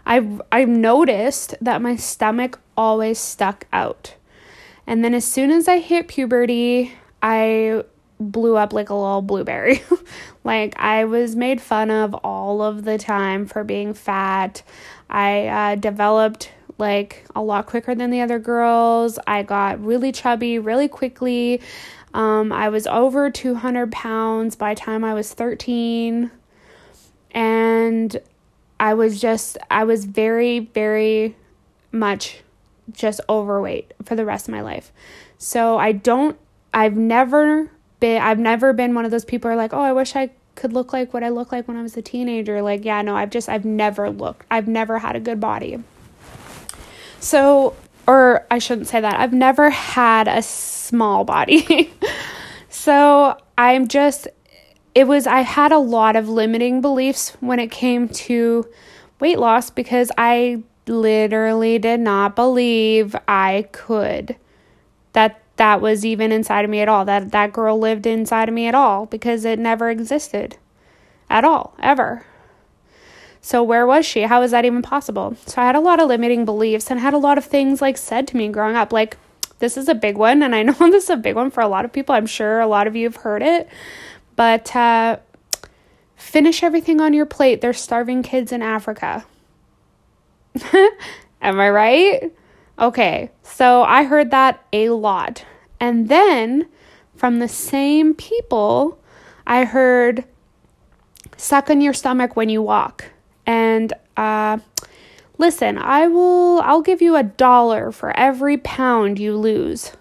I 0.05 0.39
I 0.51 0.65
noticed 0.65 1.55
that 1.61 1.81
my 1.81 1.95
stomach 1.95 2.59
always 2.77 3.19
stuck 3.19 3.65
out. 3.73 4.15
And 4.87 5.03
then 5.03 5.13
as 5.13 5.25
soon 5.25 5.51
as 5.51 5.67
I 5.67 5.79
hit 5.79 6.07
puberty, 6.07 6.93
I 7.21 7.83
blew 8.19 8.55
up 8.55 8.71
like 8.71 8.89
a 8.89 8.95
little 8.95 9.21
blueberry. 9.21 9.81
like 10.43 10.79
I 10.79 11.05
was 11.05 11.35
made 11.35 11.59
fun 11.59 11.89
of 11.89 12.13
all 12.15 12.61
of 12.61 12.85
the 12.85 12.97
time 12.97 13.45
for 13.45 13.63
being 13.63 13.93
fat. 13.93 14.61
I 15.09 15.47
uh, 15.47 15.75
developed 15.75 16.51
like 16.77 17.25
a 17.35 17.41
lot 17.41 17.65
quicker 17.65 17.95
than 17.95 18.11
the 18.11 18.21
other 18.21 18.39
girls. 18.39 19.17
I 19.25 19.43
got 19.43 19.83
really 19.83 20.11
chubby 20.11 20.59
really 20.59 20.87
quickly. 20.87 21.61
Um, 22.13 22.51
I 22.51 22.69
was 22.69 22.87
over 22.87 23.29
200 23.29 23.91
pounds 23.91 24.55
by 24.55 24.73
time 24.73 25.03
I 25.03 25.13
was 25.13 25.33
13 25.33 26.31
and 27.35 28.17
I 28.79 28.95
was 28.95 29.21
just 29.21 29.59
I 29.69 29.83
was 29.83 30.05
very 30.05 30.59
very 30.59 31.35
much 31.91 32.39
just 32.91 33.21
overweight 33.29 33.93
for 34.03 34.15
the 34.15 34.25
rest 34.25 34.47
of 34.47 34.53
my 34.53 34.61
life. 34.61 34.91
So 35.37 35.77
I 35.77 35.91
don't 35.91 36.37
I've 36.73 36.95
never 36.95 37.69
been 37.99 38.21
I've 38.21 38.39
never 38.39 38.73
been 38.73 38.95
one 38.95 39.05
of 39.05 39.11
those 39.11 39.25
people 39.25 39.49
who 39.49 39.53
are 39.53 39.57
like, 39.57 39.73
"Oh, 39.73 39.81
I 39.81 39.93
wish 39.93 40.15
I 40.15 40.31
could 40.55 40.73
look 40.73 40.93
like 40.93 41.13
what 41.13 41.23
I 41.23 41.29
looked 41.29 41.51
like 41.51 41.67
when 41.67 41.77
I 41.77 41.83
was 41.83 41.95
a 41.97 42.01
teenager." 42.01 42.61
Like, 42.61 42.83
yeah, 42.85 43.01
no, 43.01 43.15
I've 43.15 43.29
just 43.29 43.49
I've 43.49 43.65
never 43.65 44.09
looked. 44.09 44.45
I've 44.49 44.67
never 44.67 44.99
had 44.99 45.15
a 45.15 45.19
good 45.19 45.39
body. 45.39 45.83
So, 47.19 47.75
or 48.07 48.45
I 48.51 48.59
shouldn't 48.59 48.87
say 48.87 49.01
that. 49.01 49.19
I've 49.19 49.33
never 49.33 49.69
had 49.69 50.27
a 50.27 50.41
small 50.41 51.23
body. 51.23 51.91
so, 52.69 53.37
I'm 53.57 53.87
just 53.87 54.27
it 54.95 55.07
was 55.07 55.27
I 55.27 55.41
had 55.41 55.73
a 55.73 55.77
lot 55.77 56.15
of 56.15 56.29
limiting 56.29 56.79
beliefs 56.79 57.35
when 57.41 57.59
it 57.59 57.69
came 57.69 58.07
to 58.07 58.65
weight 59.19 59.37
loss 59.37 59.69
because 59.69 60.09
I 60.17 60.63
literally 60.87 61.77
did 61.77 61.99
not 61.99 62.35
believe 62.35 63.15
I 63.27 63.67
could. 63.73 64.37
That 65.11 65.41
that 65.57 65.81
was 65.81 66.05
even 66.05 66.31
inside 66.31 66.65
of 66.65 66.71
me 66.71 66.79
at 66.79 66.89
all. 66.89 67.03
That 67.03 67.31
that 67.31 67.51
girl 67.51 67.77
lived 67.77 68.07
inside 68.07 68.47
of 68.47 68.55
me 68.55 68.67
at 68.67 68.75
all 68.75 69.05
because 69.05 69.43
it 69.43 69.59
never 69.59 69.89
existed 69.89 70.57
at 71.29 71.43
all 71.43 71.75
ever. 71.79 72.25
So 73.41 73.61
where 73.61 73.85
was 73.85 74.05
she? 74.05 74.23
How 74.23 74.41
is 74.41 74.51
that 74.51 74.65
even 74.65 74.81
possible? 74.81 75.35
So 75.45 75.61
i 75.61 75.65
had 75.65 75.75
a 75.75 75.79
lot 75.79 75.99
of 75.99 76.07
limiting 76.07 76.45
beliefs 76.45 76.89
and 76.89 76.99
had 76.99 77.13
a 77.13 77.19
lot 77.19 77.37
of 77.37 77.45
things 77.45 77.81
like 77.81 77.97
said 77.97 78.27
to 78.29 78.37
me 78.37 78.47
growing 78.47 78.75
up 78.75 78.91
like 78.91 79.17
this 79.59 79.77
is 79.77 79.87
a 79.87 79.95
big 79.95 80.17
one 80.17 80.41
and 80.41 80.55
i 80.55 80.63
know 80.63 80.73
this 80.79 81.05
is 81.05 81.09
a 81.09 81.17
big 81.17 81.35
one 81.35 81.51
for 81.51 81.61
a 81.61 81.67
lot 81.67 81.85
of 81.85 81.91
people. 81.93 82.15
I'm 82.15 82.25
sure 82.25 82.59
a 82.59 82.67
lot 82.67 82.87
of 82.87 82.95
you 82.95 83.05
have 83.05 83.17
heard 83.17 83.43
it 83.43 83.67
but 84.35 84.75
uh, 84.75 85.17
finish 86.15 86.63
everything 86.63 86.99
on 86.99 87.13
your 87.13 87.25
plate. 87.25 87.61
There's 87.61 87.79
starving 87.79 88.23
kids 88.23 88.51
in 88.51 88.61
Africa. 88.61 89.25
Am 91.41 91.59
I 91.59 91.69
right? 91.69 92.33
Okay, 92.77 93.29
so 93.43 93.83
I 93.83 94.03
heard 94.03 94.31
that 94.31 94.63
a 94.73 94.89
lot. 94.89 95.45
And 95.79 96.09
then 96.09 96.67
from 97.15 97.39
the 97.39 97.47
same 97.47 98.13
people, 98.13 98.99
I 99.47 99.63
heard 99.63 100.25
suck 101.37 101.69
on 101.69 101.81
your 101.81 101.93
stomach 101.93 102.35
when 102.35 102.49
you 102.49 102.61
walk. 102.61 103.11
And 103.45 103.93
uh, 104.17 104.59
listen, 105.37 105.77
I 105.77 106.07
will 106.07 106.61
I'll 106.61 106.81
give 106.81 107.01
you 107.01 107.15
a 107.15 107.23
dollar 107.23 107.91
for 107.91 108.15
every 108.17 108.57
pound 108.57 109.19
you 109.19 109.37
lose. 109.37 109.91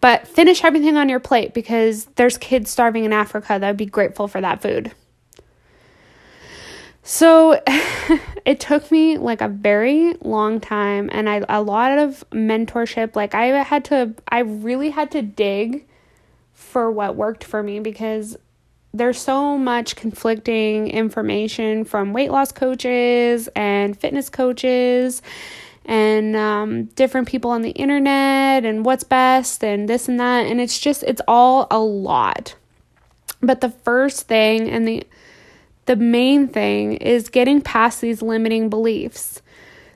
But 0.00 0.26
finish 0.26 0.64
everything 0.64 0.96
on 0.96 1.08
your 1.08 1.20
plate 1.20 1.52
because 1.52 2.06
there's 2.16 2.38
kids 2.38 2.70
starving 2.70 3.04
in 3.04 3.12
Africa 3.12 3.58
that 3.58 3.66
would 3.66 3.76
be 3.76 3.86
grateful 3.86 4.28
for 4.28 4.40
that 4.40 4.62
food. 4.62 4.92
So 7.02 7.60
it 8.44 8.60
took 8.60 8.90
me 8.90 9.18
like 9.18 9.40
a 9.40 9.48
very 9.48 10.14
long 10.20 10.60
time 10.60 11.10
and 11.12 11.28
I 11.28 11.42
a 11.48 11.62
lot 11.62 11.98
of 11.98 12.24
mentorship 12.30 13.16
like 13.16 13.34
I 13.34 13.46
had 13.62 13.84
to 13.86 14.14
I 14.28 14.40
really 14.40 14.90
had 14.90 15.10
to 15.12 15.22
dig 15.22 15.86
for 16.52 16.90
what 16.90 17.16
worked 17.16 17.42
for 17.42 17.62
me 17.62 17.80
because 17.80 18.36
there's 18.92 19.20
so 19.20 19.56
much 19.56 19.96
conflicting 19.96 20.88
information 20.88 21.84
from 21.84 22.12
weight 22.12 22.30
loss 22.30 22.52
coaches 22.52 23.48
and 23.54 23.98
fitness 23.98 24.28
coaches 24.28 25.22
and 25.84 26.36
um, 26.36 26.84
different 26.84 27.28
people 27.28 27.50
on 27.50 27.62
the 27.62 27.70
internet 27.70 28.64
and 28.64 28.84
what's 28.84 29.04
best 29.04 29.64
and 29.64 29.88
this 29.88 30.08
and 30.08 30.20
that. 30.20 30.46
And 30.46 30.60
it's 30.60 30.78
just, 30.78 31.02
it's 31.04 31.22
all 31.26 31.66
a 31.70 31.78
lot. 31.78 32.54
But 33.42 33.60
the 33.60 33.70
first 33.70 34.28
thing 34.28 34.68
and 34.68 34.86
the 34.86 35.06
the 35.90 35.96
main 35.96 36.46
thing 36.46 36.92
is 36.92 37.28
getting 37.28 37.60
past 37.60 38.00
these 38.00 38.22
limiting 38.22 38.70
beliefs. 38.70 39.42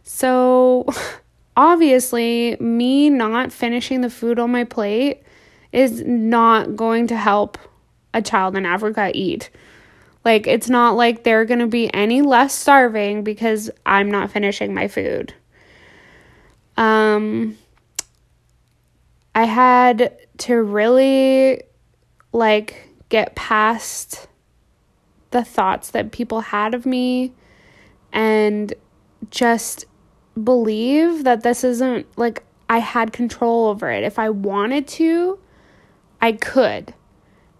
So, 0.02 0.86
obviously, 1.56 2.56
me 2.58 3.10
not 3.10 3.52
finishing 3.52 4.00
the 4.00 4.10
food 4.10 4.40
on 4.40 4.50
my 4.50 4.64
plate 4.64 5.22
is 5.70 6.02
not 6.04 6.74
going 6.74 7.06
to 7.08 7.16
help 7.16 7.58
a 8.12 8.20
child 8.20 8.56
in 8.56 8.66
Africa 8.66 9.12
eat. 9.14 9.50
Like, 10.24 10.48
it's 10.48 10.68
not 10.68 10.96
like 10.96 11.22
they're 11.22 11.44
going 11.44 11.60
to 11.60 11.68
be 11.68 11.94
any 11.94 12.22
less 12.22 12.52
starving 12.54 13.22
because 13.22 13.70
I'm 13.86 14.10
not 14.10 14.32
finishing 14.32 14.74
my 14.74 14.88
food. 14.88 15.32
Um, 16.76 17.56
I 19.34 19.44
had 19.44 20.16
to 20.38 20.62
really 20.62 21.62
like 22.32 22.88
get 23.08 23.34
past 23.34 24.28
the 25.30 25.44
thoughts 25.44 25.90
that 25.90 26.12
people 26.12 26.40
had 26.40 26.74
of 26.74 26.86
me 26.86 27.32
and 28.12 28.72
just 29.30 29.84
believe 30.42 31.24
that 31.24 31.42
this 31.42 31.64
isn't 31.64 32.06
like 32.16 32.44
I 32.68 32.78
had 32.78 33.12
control 33.12 33.68
over 33.68 33.90
it. 33.90 34.04
If 34.04 34.18
I 34.18 34.30
wanted 34.30 34.86
to, 34.88 35.38
I 36.20 36.32
could. 36.32 36.94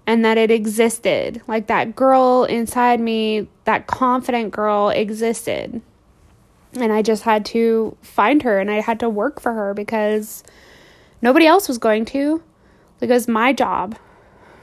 And 0.06 0.24
that 0.24 0.38
it 0.38 0.50
existed. 0.50 1.42
Like 1.46 1.66
that 1.68 1.96
girl 1.96 2.44
inside 2.44 3.00
me, 3.00 3.48
that 3.64 3.86
confident 3.86 4.50
girl 4.52 4.90
existed. 4.90 5.82
And 6.76 6.92
I 6.92 7.02
just 7.02 7.22
had 7.22 7.44
to 7.46 7.96
find 8.02 8.42
her 8.42 8.58
and 8.58 8.70
I 8.70 8.80
had 8.80 9.00
to 9.00 9.08
work 9.08 9.40
for 9.40 9.52
her 9.52 9.74
because 9.74 10.42
nobody 11.22 11.46
else 11.46 11.68
was 11.68 11.78
going 11.78 12.04
to. 12.06 12.42
Like 13.00 13.10
it 13.10 13.14
was 13.14 13.28
my 13.28 13.52
job, 13.52 13.96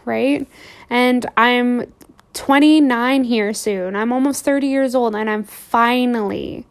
right? 0.05 0.47
And 0.89 1.25
I'm 1.37 1.91
29 2.33 3.23
here 3.23 3.53
soon. 3.53 3.95
I'm 3.95 4.11
almost 4.11 4.43
30 4.43 4.67
years 4.67 4.95
old 4.95 5.15
and 5.15 5.29
I'm 5.29 5.43
finally, 5.43 6.65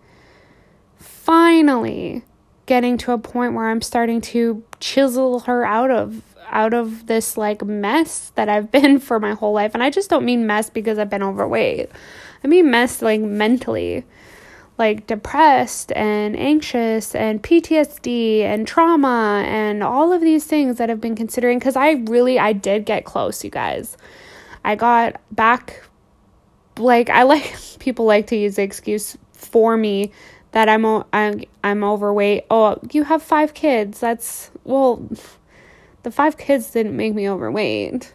finally 0.99 2.23
getting 2.67 2.97
to 2.99 3.13
a 3.13 3.19
point 3.19 3.55
where 3.55 3.69
I'm 3.69 3.83
starting 3.83 4.21
to 4.21 4.63
chisel 4.79 5.41
her 5.41 5.65
out 5.65 5.91
of 5.91 6.23
out 6.53 6.75
of 6.75 7.07
this 7.07 7.37
like 7.37 7.65
mess 7.65 8.33
that 8.35 8.49
I've 8.49 8.71
been 8.73 8.99
for 8.99 9.21
my 9.21 9.35
whole 9.35 9.53
life. 9.53 9.75
And 9.75 9.83
I 9.83 9.91
just 9.91 10.11
don't 10.11 10.25
mean 10.25 10.47
mess 10.47 10.71
because 10.71 10.99
I've 10.99 11.11
been 11.11 11.23
overweight. 11.23 11.91
I 12.43 12.47
mean 12.47 12.71
mess 12.71 13.03
like 13.03 13.21
mentally. 13.21 14.05
Like 14.81 15.07
depressed 15.07 15.93
and 15.93 16.35
anxious 16.35 17.15
and 17.15 17.43
PTSD 17.43 18.41
and 18.41 18.67
trauma 18.67 19.45
and 19.47 19.85
all 19.85 20.11
of 20.11 20.23
these 20.23 20.45
things 20.47 20.79
that 20.79 20.89
I've 20.89 21.03
been 21.03 21.15
considering 21.15 21.61
cuz 21.61 21.77
I 21.77 22.03
really 22.09 22.39
I 22.39 22.55
did 22.55 22.87
get 22.87 23.05
close, 23.05 23.45
you 23.45 23.51
guys. 23.51 23.99
I 24.65 24.77
got 24.77 25.21
back 25.31 25.83
like 26.79 27.11
I 27.11 27.25
like 27.25 27.55
people 27.79 28.07
like 28.07 28.27
to 28.29 28.37
use 28.37 28.57
the 28.57 28.63
excuse 28.63 29.19
for 29.33 29.77
me 29.77 30.13
that 30.53 30.71
I'm 30.71 30.87
I'm 31.13 31.45
I'm 31.63 31.85
overweight. 31.85 32.47
Oh, 32.51 32.79
you 32.91 33.05
have 33.05 33.23
5 33.23 33.53
kids. 33.53 34.01
That's 34.01 34.51
well 34.65 35.07
the 36.05 36.11
5 36.11 36.39
kids 36.39 36.71
didn't 36.71 36.97
make 36.97 37.15
me 37.15 37.29
overweight. 37.29 38.15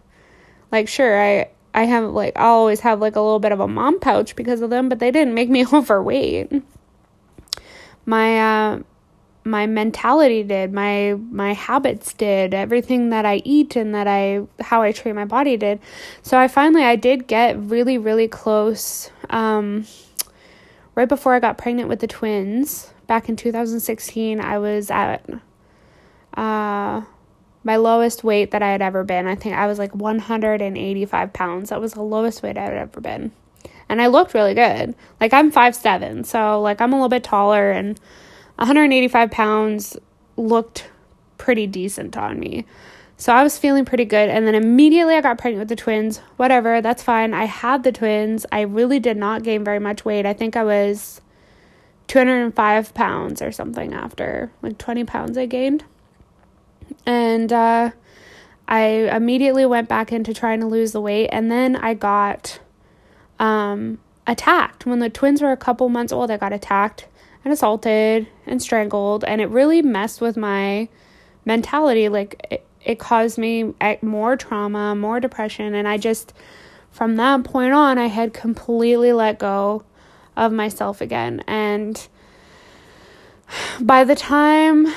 Like 0.72 0.88
sure, 0.88 1.22
I 1.22 1.50
I 1.76 1.84
have 1.84 2.06
like 2.06 2.34
I'll 2.38 2.54
always 2.54 2.80
have 2.80 3.02
like 3.02 3.16
a 3.16 3.22
little 3.22 3.40
bit 3.40 3.52
of 3.52 3.60
a 3.60 3.68
mom 3.68 4.00
pouch 4.00 4.36
because 4.36 4.62
of 4.62 4.70
them, 4.70 4.88
but 4.90 5.00
they 5.00 5.12
didn't 5.12 5.34
make 5.34 5.50
me 5.50 5.66
overweight. 5.74 6.52
My 8.06 8.40
uh 8.40 8.80
my 9.44 9.68
mentality 9.68 10.42
did. 10.42 10.74
My 10.74 11.16
my 11.30 11.54
habits 11.54 12.14
did. 12.14 12.54
Everything 12.54 13.10
that 13.10 13.26
i 13.26 13.42
eat 13.44 13.76
and 13.76 13.94
that 13.94 14.08
i 14.08 14.42
how 14.62 14.82
i 14.82 14.92
treat 14.92 15.14
my 15.14 15.26
body 15.26 15.58
did. 15.58 15.80
So 16.24 16.40
i 16.40 16.48
finally 16.48 16.84
i 16.84 16.96
did 16.96 17.28
get 17.28 17.60
really 17.60 17.98
really 17.98 18.28
close 18.28 19.12
um, 19.30 19.86
right 20.96 21.10
before 21.10 21.36
i 21.36 21.40
got 21.40 21.58
pregnant 21.58 21.90
with 21.90 22.00
the 22.00 22.08
twins. 22.08 22.92
Back 23.06 23.30
in 23.30 23.36
2016 23.36 24.40
i 24.40 24.58
was 24.58 24.90
at 24.90 25.30
uh, 26.36 27.02
my 27.66 27.76
lowest 27.76 28.24
weight 28.24 28.52
that 28.52 28.64
i 28.64 28.72
had 28.72 28.82
ever 28.82 29.04
been 29.04 29.28
i 29.28 29.36
think 29.36 29.56
i 29.56 29.68
was 29.68 29.78
like 29.78 29.94
185 29.94 31.34
pounds 31.34 31.70
that 31.70 31.82
was 31.82 31.94
the 31.94 32.02
lowest 32.02 32.42
weight 32.42 32.58
i 32.58 32.64
had 32.64 32.74
ever 32.74 33.02
been 33.02 33.34
and 33.90 34.02
i 34.02 34.08
looked 34.08 34.34
really 34.34 34.54
good 34.54 34.96
like 35.20 35.34
i'm 35.34 35.52
five 35.52 35.76
seven 35.76 36.24
so 36.24 36.62
like 36.62 36.80
i'm 36.80 36.94
a 36.94 36.96
little 36.96 37.10
bit 37.10 37.24
taller 37.24 37.72
and 37.72 38.00
185 38.58 39.32
pounds 39.32 39.98
looked 40.38 40.90
pretty 41.38 41.68
decent 41.68 42.18
on 42.18 42.40
me. 42.40 42.66
So 43.18 43.34
I 43.34 43.44
was 43.44 43.58
feeling 43.58 43.86
pretty 43.86 44.06
good. 44.06 44.30
And 44.30 44.46
then 44.46 44.56
immediately 44.56 45.16
I 45.16 45.22
got 45.22 45.38
pregnant 45.38 45.60
with 45.62 45.70
the 45.70 45.82
twins. 45.82 46.18
Whatever, 46.38 46.82
that's 46.82 47.04
fine. 47.04 47.34
I 47.34 47.46
had 47.46 47.84
the 47.84 47.92
twins. 47.92 48.46
I 48.52 48.62
really 48.62 49.00
did 49.00 49.18
not 49.18 49.44
gain 49.44 49.64
very 49.64 49.80
much 49.80 50.04
weight. 50.04 50.26
I 50.26 50.34
think 50.34 50.56
I 50.56 50.64
was 50.64 51.22
205 52.08 52.94
pounds 52.94 53.42
or 53.42 53.52
something 53.52 53.94
after 53.94 54.52
like 54.62 54.78
20 54.78 55.04
pounds 55.06 55.38
I 55.38 55.46
gained. 55.46 55.84
And 57.06 57.52
uh, 57.54 57.92
I 58.68 58.82
immediately 58.84 59.66
went 59.66 59.88
back 59.90 60.12
into 60.12 60.34
trying 60.34 60.60
to 60.62 60.66
lose 60.66 60.92
the 60.92 61.02
weight. 61.02 61.30
And 61.30 61.52
then 61.52 61.76
I 61.76 61.94
got 61.94 62.60
um, 63.40 64.00
attacked. 64.26 64.86
When 64.86 65.00
the 65.00 65.10
twins 65.10 65.42
were 65.42 65.52
a 65.52 65.58
couple 65.58 65.88
months 65.90 66.12
old, 66.12 66.32
I 66.32 66.38
got 66.38 66.54
attacked 66.54 67.08
and 67.46 67.54
assaulted 67.54 68.28
and 68.48 68.62
strangled 68.62 69.24
and 69.24 69.40
it 69.40 69.46
really 69.46 69.82
messed 69.82 70.20
with 70.20 70.36
my 70.36 70.90
mentality 71.46 72.10
like 72.10 72.46
it, 72.50 72.66
it 72.84 73.00
caused 73.00 73.38
me 73.38 73.74
more 74.02 74.36
trauma 74.36 74.96
more 74.96 75.20
depression 75.20 75.76
and 75.76 75.88
i 75.88 75.96
just 75.96 76.34
from 76.90 77.16
that 77.16 77.44
point 77.44 77.72
on 77.72 78.00
i 78.00 78.08
had 78.08 78.34
completely 78.34 79.14
let 79.14 79.38
go 79.38 79.84
of 80.36 80.52
myself 80.52 81.02
again 81.02 81.42
and 81.46 82.08
by 83.80 84.04
the 84.04 84.16
time 84.16 84.88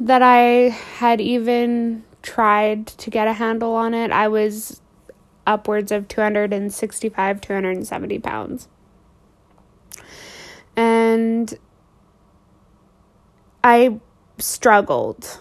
that 0.00 0.22
i 0.22 0.70
had 0.98 1.20
even 1.20 2.02
tried 2.22 2.86
to 2.86 3.10
get 3.10 3.26
a 3.26 3.32
handle 3.32 3.74
on 3.74 3.94
it 3.94 4.10
i 4.10 4.28
was 4.28 4.80
upwards 5.46 5.92
of 5.92 6.08
265 6.08 7.40
270 7.40 8.18
pounds. 8.18 8.68
And 10.76 11.54
I 13.62 14.00
struggled 14.38 15.38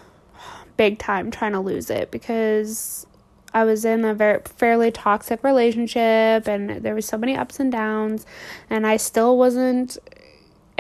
big 0.77 0.99
time 0.99 1.31
trying 1.31 1.53
to 1.53 1.59
lose 1.59 1.89
it 1.89 2.11
because 2.11 3.05
I 3.53 3.63
was 3.63 3.85
in 3.85 4.05
a 4.05 4.13
very 4.13 4.41
fairly 4.57 4.91
toxic 4.91 5.43
relationship 5.43 6.47
and 6.47 6.83
there 6.83 6.95
was 6.95 7.05
so 7.05 7.17
many 7.17 7.35
ups 7.35 7.59
and 7.59 7.71
downs 7.71 8.25
and 8.69 8.87
I 8.87 8.97
still 8.97 9.37
wasn't 9.37 9.97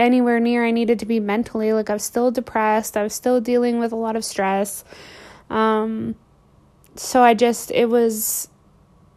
anywhere 0.01 0.39
near. 0.39 0.65
I 0.65 0.71
needed 0.71 0.99
to 0.99 1.05
be 1.05 1.19
mentally 1.19 1.73
like 1.73 1.89
I 1.89 1.93
was 1.93 2.03
still 2.03 2.31
depressed. 2.31 2.97
I 2.97 3.03
was 3.03 3.13
still 3.13 3.39
dealing 3.39 3.79
with 3.79 3.91
a 3.91 3.95
lot 3.95 4.15
of 4.15 4.25
stress. 4.25 4.83
Um 5.49 6.15
so 6.95 7.23
I 7.23 7.33
just 7.33 7.71
it 7.71 7.89
was 7.89 8.49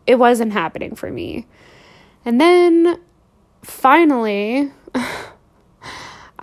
it 0.06 0.16
wasn't 0.16 0.52
happening 0.52 0.94
for 0.94 1.10
me. 1.10 1.46
And 2.24 2.40
then 2.40 3.00
finally 3.62 4.70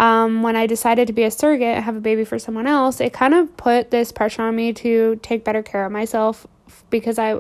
um, 0.02 0.42
when 0.42 0.56
I 0.56 0.66
decided 0.66 1.08
to 1.08 1.14
be 1.14 1.24
a 1.24 1.32
surrogate 1.32 1.76
and 1.76 1.84
have 1.86 1.96
a 1.96 2.02
baby 2.02 2.26
for 2.26 2.40
someone 2.40 2.68
else, 2.68 3.00
it 3.00 3.14
kind 3.14 3.34
of 3.34 3.56
put 3.56 3.92
this 3.92 4.12
pressure 4.12 4.42
on 4.42 4.56
me 4.56 4.74
to 4.74 5.20
take 5.22 5.44
better 5.44 5.62
care 5.62 5.86
of 5.86 5.92
myself 5.92 6.48
because 6.90 7.20
I, 7.20 7.40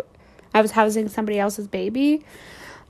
I 0.53 0.61
was 0.61 0.71
housing 0.71 1.09
somebody 1.09 1.39
else's 1.39 1.67
baby. 1.67 2.23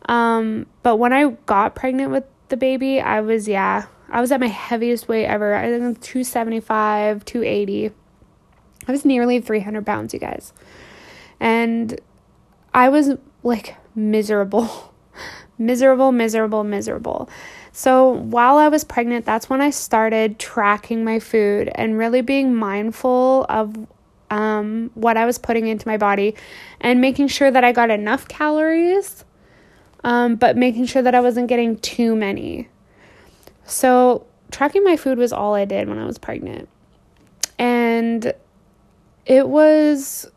Um, 0.08 0.66
but 0.84 0.98
when 0.98 1.14
I 1.14 1.30
got 1.46 1.76
pregnant 1.76 2.12
with 2.12 2.26
the 2.50 2.58
baby, 2.58 3.00
I 3.00 3.22
was, 3.22 3.48
yeah, 3.48 3.86
I 4.12 4.20
was 4.20 4.32
at 4.32 4.40
my 4.42 4.48
heaviest 4.48 5.08
weight 5.08 5.26
ever. 5.26 5.56
I 5.56 5.70
think 5.70 6.02
275, 6.02 7.24
280. 7.24 7.92
I 8.88 8.92
was 8.92 9.06
nearly 9.06 9.40
300 9.40 9.86
pounds, 9.86 10.14
you 10.14 10.20
guys. 10.20 10.52
And 11.40 12.00
I 12.74 12.90
was 12.90 13.12
like 13.42 13.76
miserable, 13.96 14.94
miserable, 15.58 16.12
miserable, 16.12 16.64
miserable. 16.64 17.30
So 17.72 18.10
while 18.10 18.58
I 18.58 18.68
was 18.68 18.84
pregnant, 18.84 19.26
that's 19.26 19.50
when 19.50 19.62
I 19.62 19.70
started 19.70 20.40
tracking 20.40 21.06
my 21.06 21.20
food 21.20 21.72
and 21.74 21.98
really 21.98 22.22
being 22.22 22.54
mindful 22.54 23.46
of 23.48 23.88
um, 24.30 24.92
what 24.94 25.16
I 25.16 25.26
was 25.26 25.38
putting 25.38 25.68
into 25.68 25.88
my 25.88 25.98
body 25.98 26.36
and 26.82 27.00
making 27.00 27.30
sure 27.30 27.50
that 27.50 27.64
I 27.64 27.72
got 27.72 27.90
enough 27.90 28.28
calories, 28.28 29.24
um, 30.04 30.36
but 30.36 30.58
making 30.58 30.86
sure 30.86 31.02
that 31.02 31.16
I 31.16 31.22
wasn't 31.22 31.48
getting 31.48 31.78
too 31.78 32.16
many. 32.16 32.68
So 33.66 34.26
tracking 34.52 34.84
my 34.84 34.98
food 34.98 35.18
was 35.18 35.34
all 35.34 35.54
I 35.54 35.66
did 35.66 35.88
when 35.88 35.98
I 35.98 36.06
was 36.06 36.18
pregnant. 36.18 36.70
And 37.58 38.34
it 39.26 39.48
was 39.48 40.30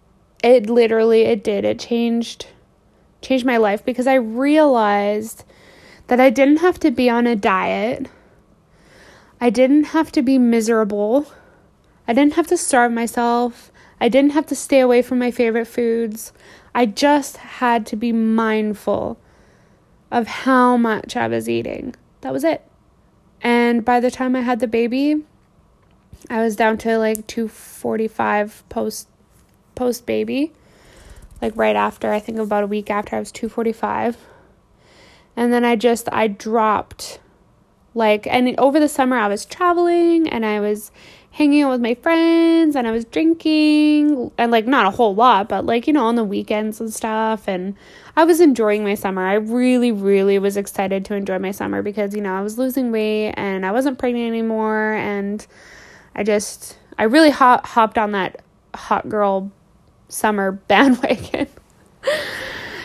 it 0.42 0.68
literally 0.68 1.22
it 1.22 1.42
did 1.42 1.64
it 1.64 1.78
changed 1.78 2.46
changed 3.22 3.46
my 3.46 3.56
life 3.56 3.84
because 3.84 4.06
I 4.06 4.14
realized 4.14 5.44
that 6.08 6.20
I 6.20 6.30
didn't 6.30 6.58
have 6.58 6.78
to 6.80 6.90
be 6.90 7.08
on 7.08 7.26
a 7.26 7.34
diet. 7.34 8.08
I 9.40 9.50
didn't 9.50 9.84
have 9.84 10.12
to 10.12 10.22
be 10.22 10.38
miserable. 10.38 11.26
I 12.06 12.12
didn't 12.12 12.34
have 12.34 12.46
to 12.48 12.56
starve 12.56 12.92
myself. 12.92 13.72
I 14.00 14.08
didn't 14.08 14.32
have 14.32 14.46
to 14.46 14.54
stay 14.54 14.80
away 14.80 15.00
from 15.00 15.18
my 15.18 15.30
favorite 15.30 15.66
foods. 15.66 16.32
I 16.74 16.86
just 16.86 17.38
had 17.38 17.86
to 17.86 17.96
be 17.96 18.12
mindful 18.12 19.18
of 20.10 20.26
how 20.26 20.76
much 20.76 21.16
I 21.16 21.26
was 21.26 21.48
eating. 21.48 21.94
That 22.20 22.32
was 22.32 22.44
it. 22.44 22.62
And 23.44 23.84
by 23.84 24.00
the 24.00 24.10
time 24.10 24.34
I 24.34 24.40
had 24.40 24.58
the 24.58 24.66
baby, 24.66 25.22
I 26.28 26.42
was 26.42 26.56
down 26.56 26.78
to 26.78 26.98
like 26.98 27.26
245 27.28 28.64
post 28.68 29.08
post 29.76 30.06
baby. 30.06 30.52
Like 31.40 31.52
right 31.54 31.76
after, 31.76 32.10
I 32.12 32.18
think 32.18 32.38
about 32.38 32.64
a 32.64 32.66
week 32.66 32.90
after 32.90 33.14
I 33.14 33.20
was 33.20 33.30
245 33.30 34.16
and 35.36 35.52
then 35.52 35.64
I 35.64 35.76
just 35.76 36.08
I 36.12 36.28
dropped 36.28 37.18
like 37.94 38.26
and 38.26 38.58
over 38.58 38.80
the 38.80 38.88
summer 38.88 39.16
I 39.16 39.28
was 39.28 39.44
traveling 39.44 40.28
and 40.28 40.44
I 40.44 40.60
was 40.60 40.90
hanging 41.32 41.62
out 41.62 41.70
with 41.70 41.80
my 41.80 41.94
friends 41.94 42.76
and 42.76 42.86
I 42.86 42.92
was 42.92 43.04
drinking 43.04 44.30
and 44.38 44.52
like 44.52 44.66
not 44.66 44.86
a 44.86 44.90
whole 44.90 45.14
lot, 45.16 45.48
but 45.48 45.66
like, 45.66 45.88
you 45.88 45.92
know, 45.92 46.06
on 46.06 46.14
the 46.14 46.22
weekends 46.22 46.80
and 46.80 46.92
stuff. 46.94 47.48
And 47.48 47.74
I 48.16 48.24
was 48.24 48.40
enjoying 48.40 48.84
my 48.84 48.94
summer. 48.94 49.26
I 49.26 49.34
really, 49.34 49.90
really 49.90 50.38
was 50.38 50.56
excited 50.56 51.04
to 51.06 51.14
enjoy 51.14 51.38
my 51.38 51.50
summer 51.50 51.82
because, 51.82 52.14
you 52.14 52.20
know, 52.20 52.34
I 52.34 52.42
was 52.42 52.58
losing 52.58 52.92
weight 52.92 53.34
and 53.36 53.66
I 53.66 53.72
wasn't 53.72 53.98
pregnant 53.98 54.28
anymore. 54.28 54.92
And 54.92 55.44
I 56.14 56.22
just, 56.22 56.78
I 56.96 57.04
really 57.04 57.30
hop, 57.30 57.66
hopped 57.66 57.98
on 57.98 58.12
that 58.12 58.42
hot 58.74 59.08
girl 59.08 59.50
summer 60.08 60.52
bandwagon. 60.68 61.48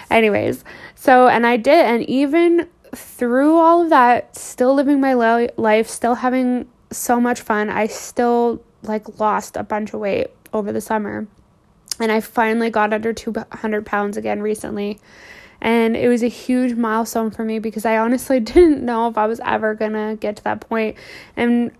Anyways, 0.10 0.63
so, 0.96 1.28
and 1.28 1.46
I 1.46 1.58
did, 1.58 1.86
and 1.86 2.04
even 2.10 2.68
through 2.96 3.58
all 3.58 3.84
of 3.84 3.89
that, 3.89 4.36
still 4.36 4.74
living 4.74 5.00
my 5.00 5.13
life, 5.13 5.88
still 5.88 6.15
having 6.15 6.68
so 6.92 7.20
much 7.22 7.42
fun. 7.42 7.70
I 7.70 7.88
still 7.88 8.63
like 8.82 9.20
lost 9.20 9.56
a 9.56 9.63
bunch 9.63 9.94
of 9.94 10.00
weight 10.00 10.28
over 10.52 10.72
the 10.72 10.82
summer. 10.82 11.28
And 12.00 12.12
I 12.12 12.22
finally 12.22 12.70
got 12.70 12.94
under 12.94 13.14
200 13.14 13.86
pounds 13.86 14.18
again 14.18 14.42
recently. 14.42 15.00
And 15.62 15.98
it 15.98 16.08
was 16.08 16.24
a 16.24 16.28
huge 16.28 16.76
milestone 16.76 17.32
for 17.32 17.44
me 17.44 17.60
because 17.60 17.86
I 17.86 17.98
honestly 17.98 18.40
didn't 18.40 18.84
know 18.84 19.08
if 19.08 19.18
I 19.18 19.28
was 19.28 19.42
ever 19.44 19.76
going 19.76 19.94
to 19.94 20.18
get 20.20 20.38
to 20.38 20.44
that 20.46 20.62
point. 20.62 20.96
And 21.36 21.72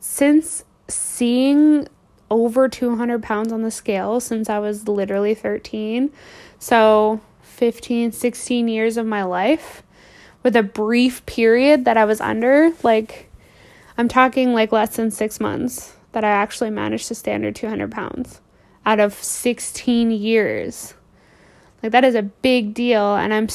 since 0.00 0.64
seeing 0.88 1.86
over 2.30 2.68
200 2.68 3.22
pounds 3.22 3.52
on 3.52 3.62
the 3.62 3.70
scale 3.70 4.20
since 4.20 4.48
I 4.48 4.58
was 4.58 4.88
literally 4.88 5.34
13, 5.34 6.10
so 6.58 7.20
15, 7.42 8.12
16 8.12 8.68
years 8.68 8.96
of 8.96 9.06
my 9.06 9.22
life, 9.22 9.82
with 10.42 10.56
a 10.56 10.62
brief 10.62 11.24
period 11.26 11.84
that 11.84 11.96
I 11.96 12.04
was 12.04 12.20
under, 12.20 12.72
like 12.82 13.30
I'm 13.98 14.08
talking 14.08 14.54
like 14.54 14.72
less 14.72 14.96
than 14.96 15.10
six 15.10 15.38
months 15.38 15.94
that 16.12 16.24
I 16.24 16.30
actually 16.30 16.70
managed 16.70 17.08
to 17.08 17.14
stay 17.14 17.34
under 17.34 17.52
200 17.52 17.90
pounds 17.90 18.40
out 18.90 18.98
of 18.98 19.14
16 19.14 20.10
years. 20.10 20.94
Like 21.80 21.92
that 21.92 22.04
is 22.04 22.16
a 22.16 22.22
big 22.22 22.74
deal, 22.74 23.14
and 23.14 23.32
I'm 23.32 23.46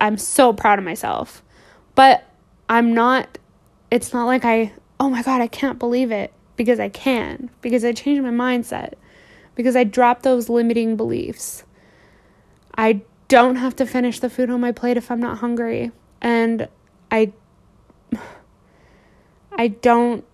I'm 0.00 0.18
so 0.18 0.52
proud 0.52 0.80
of 0.80 0.84
myself. 0.84 1.44
But 1.94 2.24
I'm 2.68 2.92
not. 2.92 3.38
It's 3.92 4.12
not 4.12 4.26
like 4.26 4.44
I. 4.44 4.72
Oh 4.98 5.08
my 5.08 5.22
god, 5.22 5.40
I 5.40 5.46
can't 5.46 5.78
believe 5.78 6.10
it 6.10 6.32
because 6.56 6.80
I 6.80 6.88
can 6.88 7.50
because 7.62 7.84
I 7.84 7.92
changed 7.92 8.22
my 8.22 8.30
mindset 8.30 8.94
because 9.54 9.76
I 9.76 9.84
dropped 9.84 10.24
those 10.24 10.48
limiting 10.48 10.96
beliefs. 10.96 11.62
I 12.74 13.02
don't 13.28 13.56
have 13.56 13.76
to 13.76 13.86
finish 13.86 14.18
the 14.18 14.28
food 14.28 14.50
on 14.50 14.60
my 14.60 14.72
plate 14.72 14.96
if 14.96 15.08
I'm 15.10 15.20
not 15.20 15.38
hungry, 15.38 15.92
and 16.20 16.68
I 17.12 17.32
I 19.52 19.68
don't 19.68 20.24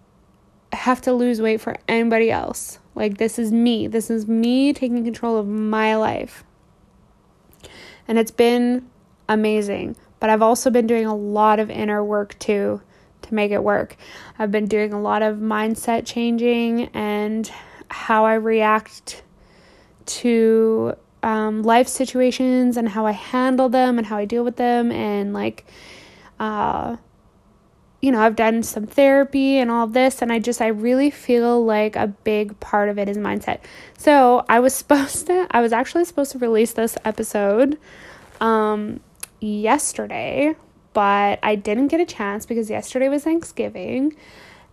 have 0.76 1.00
to 1.02 1.12
lose 1.12 1.40
weight 1.40 1.60
for 1.60 1.76
anybody 1.88 2.30
else. 2.30 2.78
Like, 2.94 3.18
this 3.18 3.38
is 3.38 3.52
me. 3.52 3.86
This 3.86 4.10
is 4.10 4.26
me 4.26 4.72
taking 4.72 5.04
control 5.04 5.36
of 5.36 5.46
my 5.46 5.96
life. 5.96 6.44
And 8.08 8.18
it's 8.18 8.30
been 8.30 8.88
amazing. 9.28 9.96
But 10.20 10.30
I've 10.30 10.42
also 10.42 10.70
been 10.70 10.86
doing 10.86 11.06
a 11.06 11.14
lot 11.14 11.58
of 11.58 11.70
inner 11.70 12.02
work 12.02 12.38
too 12.38 12.80
to 13.22 13.34
make 13.34 13.50
it 13.50 13.62
work. 13.62 13.96
I've 14.38 14.50
been 14.50 14.66
doing 14.66 14.92
a 14.92 15.00
lot 15.00 15.22
of 15.22 15.36
mindset 15.36 16.06
changing 16.06 16.86
and 16.94 17.50
how 17.88 18.24
I 18.24 18.34
react 18.34 19.22
to 20.06 20.94
um, 21.22 21.62
life 21.62 21.88
situations 21.88 22.76
and 22.76 22.88
how 22.88 23.04
I 23.04 23.12
handle 23.12 23.68
them 23.68 23.98
and 23.98 24.06
how 24.06 24.16
I 24.16 24.24
deal 24.24 24.44
with 24.44 24.56
them 24.56 24.92
and 24.92 25.32
like 25.32 25.66
uh, 26.38 26.96
you 28.00 28.12
know, 28.12 28.20
I've 28.20 28.36
done 28.36 28.62
some 28.62 28.86
therapy 28.86 29.58
and 29.58 29.70
all 29.70 29.86
this, 29.86 30.20
and 30.22 30.30
I 30.32 30.38
just, 30.38 30.60
I 30.60 30.68
really 30.68 31.10
feel 31.10 31.64
like 31.64 31.96
a 31.96 32.06
big 32.06 32.58
part 32.60 32.88
of 32.88 32.98
it 32.98 33.08
is 33.08 33.16
mindset. 33.16 33.60
So 33.96 34.44
I 34.48 34.60
was 34.60 34.74
supposed 34.82 35.26
to, 35.28 35.46
I 35.50 35.60
was 35.60 35.72
actually 35.72 36.04
supposed 36.04 36.32
to 36.32 36.38
release 36.38 36.72
this 36.72 36.96
episode 37.04 37.78
um, 38.40 39.00
yesterday, 39.40 40.54
but 40.92 41.38
I 41.42 41.54
didn't 41.54 41.88
get 41.88 42.00
a 42.00 42.06
chance 42.06 42.46
because 42.46 42.70
yesterday 42.70 43.08
was 43.08 43.24
Thanksgiving. 43.24 44.14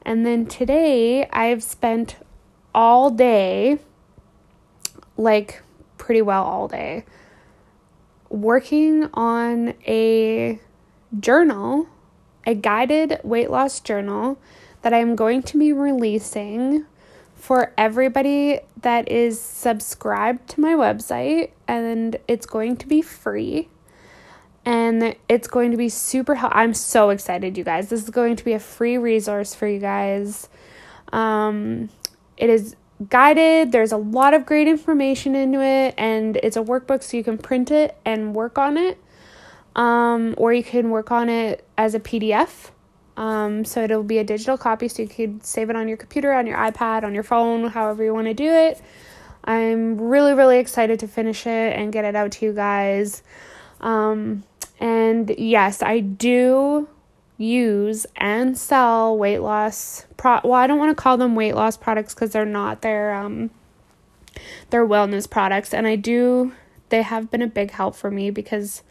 And 0.03 0.25
then 0.25 0.45
today 0.45 1.27
I've 1.29 1.63
spent 1.63 2.17
all 2.75 3.09
day, 3.09 3.79
like 5.15 5.61
pretty 5.97 6.21
well 6.21 6.43
all 6.43 6.67
day, 6.67 7.05
working 8.29 9.09
on 9.13 9.75
a 9.87 10.59
journal 11.19 11.87
a 12.45 12.53
guided 12.53 13.19
weight 13.23 13.49
loss 13.49 13.79
journal 13.79 14.37
that 14.81 14.93
I'm 14.93 15.15
going 15.15 15.43
to 15.43 15.57
be 15.57 15.71
releasing 15.71 16.85
for 17.35 17.73
everybody 17.77 18.59
that 18.81 19.09
is 19.09 19.39
subscribed 19.39 20.49
to 20.49 20.61
my 20.61 20.73
website, 20.73 21.51
and 21.67 22.15
it's 22.27 22.45
going 22.45 22.77
to 22.77 22.87
be 22.87 23.01
free. 23.01 23.69
And 24.65 25.15
it's 25.27 25.49
going 25.49 25.71
to 25.71 25.77
be 25.77 25.89
super 25.89 26.35
helpful. 26.35 26.57
I'm 26.57 26.73
so 26.73 27.09
excited, 27.09 27.57
you 27.57 27.65
guys. 27.65 27.89
This 27.89 28.03
is 28.03 28.09
going 28.09 28.37
to 28.37 28.45
be 28.45 28.53
a 28.53 28.59
free 28.59 28.97
resource 28.97 29.53
for 29.53 29.67
you 29.67 29.79
guys. 29.79 30.47
Um, 31.11 31.89
it 32.37 32.49
is 32.49 32.77
guided. 33.09 33.73
There's 33.73 33.91
a 33.91 33.97
lot 33.97 34.33
of 34.33 34.45
great 34.45 34.69
information 34.69 35.35
into 35.35 35.61
it, 35.61 35.95
and 35.97 36.37
it's 36.37 36.55
a 36.55 36.61
workbook 36.61 37.03
so 37.03 37.17
you 37.17 37.25
can 37.25 37.37
print 37.37 37.71
it 37.71 37.97
and 38.05 38.33
work 38.33 38.57
on 38.57 38.77
it 38.77 39.02
um, 39.75 40.35
or 40.37 40.53
you 40.53 40.63
can 40.63 40.89
work 40.89 41.11
on 41.11 41.29
it 41.29 41.65
as 41.77 41.95
a 41.95 41.99
PDF. 41.99 42.69
Um, 43.15 43.63
so 43.63 43.83
it'll 43.83 44.03
be 44.03 44.17
a 44.17 44.23
digital 44.23 44.57
copy, 44.57 44.87
so 44.87 45.03
you 45.03 45.07
could 45.07 45.45
save 45.45 45.69
it 45.69 45.75
on 45.75 45.87
your 45.87 45.97
computer, 45.97 46.33
on 46.33 46.47
your 46.47 46.57
iPad, 46.57 47.03
on 47.03 47.13
your 47.13 47.23
phone, 47.23 47.69
however 47.69 48.03
you 48.03 48.13
want 48.13 48.27
to 48.27 48.33
do 48.33 48.49
it. 48.49 48.81
I'm 49.43 49.99
really, 49.99 50.33
really 50.33 50.57
excited 50.57 50.99
to 51.01 51.07
finish 51.07 51.45
it 51.45 51.77
and 51.77 51.91
get 51.91 52.05
it 52.05 52.15
out 52.15 52.31
to 52.33 52.45
you 52.45 52.53
guys. 52.53 53.21
Um, 53.81 54.43
and 54.79 55.33
yes, 55.37 55.81
I 55.81 55.99
do 55.99 56.87
use 57.37 58.05
and 58.15 58.57
sell 58.57 59.17
weight 59.17 59.39
loss 59.39 60.05
pro 60.17 60.39
well 60.43 60.53
I 60.53 60.67
don't 60.67 60.77
want 60.77 60.95
to 60.95 61.01
call 61.01 61.17
them 61.17 61.35
weight 61.35 61.55
loss 61.55 61.75
products 61.75 62.13
cuz 62.13 62.31
they're 62.31 62.45
not 62.45 62.81
they're 62.81 63.13
um 63.13 63.49
they're 64.69 64.87
wellness 64.87 65.29
products 65.29 65.73
and 65.73 65.87
I 65.87 65.95
do 65.95 66.53
they 66.89 67.01
have 67.01 67.31
been 67.31 67.41
a 67.41 67.47
big 67.47 67.71
help 67.71 67.95
for 67.95 68.11
me 68.11 68.29
because 68.29 68.83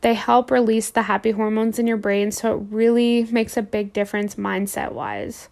they 0.00 0.14
help 0.14 0.50
release 0.50 0.90
the 0.90 1.02
happy 1.02 1.32
hormones 1.32 1.78
in 1.78 1.86
your 1.86 1.96
brain, 1.96 2.30
so 2.30 2.54
it 2.54 2.62
really 2.70 3.24
makes 3.24 3.56
a 3.56 3.62
big 3.62 3.92
difference 3.92 4.36
mindset 4.36 4.92
wise. 4.92 5.48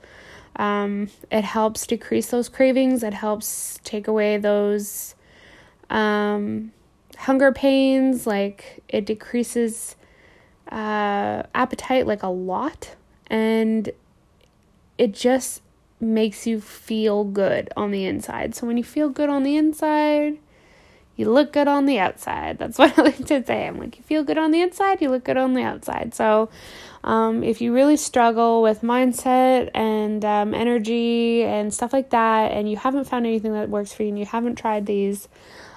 Um, 0.57 1.11
it 1.31 1.45
helps 1.45 1.87
decrease 1.87 2.29
those 2.29 2.49
cravings, 2.49 3.03
it 3.03 3.15
helps 3.15 3.79
take 3.85 4.09
away 4.09 4.39
those 4.39 5.15
um, 5.91 6.73
hunger 7.17 7.53
pains, 7.53 8.27
like 8.27 8.83
it 8.89 9.05
decreases 9.05 9.97
uh, 10.71 11.43
appetite 11.55 12.07
like 12.07 12.23
a 12.23 12.29
lot, 12.29 12.97
and 13.27 13.91
it 14.97 15.13
just 15.13 15.63
makes 16.01 16.47
you 16.47 16.61
feel 16.61 17.25
good 17.25 17.71
on 17.77 17.91
the 17.91 18.05
inside. 18.05 18.55
So 18.55 18.67
when 18.67 18.77
you 18.77 18.85
feel 18.85 19.09
good 19.09 19.29
on 19.29 19.43
the 19.43 19.57
inside, 19.57 20.39
you 21.17 21.31
look 21.31 21.53
good 21.53 21.67
on 21.67 21.87
the 21.87 21.99
outside. 21.99 22.59
That's 22.59 22.79
what 22.79 22.99
I 22.99 23.03
like 23.03 23.25
to 23.27 23.45
say. 23.45 23.67
I'm 23.67 23.79
like, 23.79 23.97
you 23.97 24.05
feel 24.05 24.23
good 24.23 24.39
on 24.39 24.51
the 24.51 24.61
inside, 24.61 25.01
you 25.01 25.09
look 25.09 25.25
good 25.25 25.37
on 25.37 25.55
the 25.55 25.63
outside. 25.63 26.15
So, 26.15 26.51
um, 27.03 27.45
if 27.45 27.61
you 27.61 27.73
really 27.73 27.97
struggle 27.97 28.63
with 28.63 28.83
mindset 28.83 29.71
and 29.75 30.25
um, 30.25 30.55
energy 30.55 31.45
and 31.45 31.73
stuff 31.73 31.93
like 31.93 32.11
that, 32.11 32.53
and 32.53 32.69
you 32.71 32.77
haven't 32.77 33.05
found 33.05 33.27
anything 33.27 33.53
that 33.53 33.69
works 33.69 33.93
for 33.93 34.03
you, 34.03 34.11
and 34.11 34.19
you 34.19 34.27
haven't 34.27 34.57
tried 34.57 34.87
these, 34.87 35.29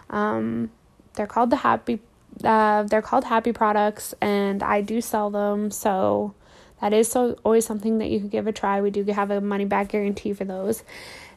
um, 0.10 0.72
they're 1.14 1.28
called 1.28 1.50
the 1.50 1.58
happy. 1.58 2.00
Uh, 2.44 2.84
they're 2.84 3.02
called 3.02 3.26
happy 3.26 3.52
products, 3.52 4.14
and 4.22 4.64
I 4.64 4.82
do 4.82 5.02
sell 5.02 5.30
them. 5.30 5.72
So 5.72 6.34
that 6.82 6.94
is 6.94 7.10
so 7.10 7.38
always 7.44 7.66
something 7.66 8.00
that 8.00 8.10
you 8.10 8.22
could 8.22 8.32
give 8.32 8.48
a 8.48 8.52
try. 8.52 8.82
We 8.82 8.90
do 8.90 9.04
have 9.06 9.30
a 9.30 9.40
money 9.40 9.66
back 9.66 9.90
guarantee 9.90 10.34
for 10.34 10.46
those, 10.46 10.84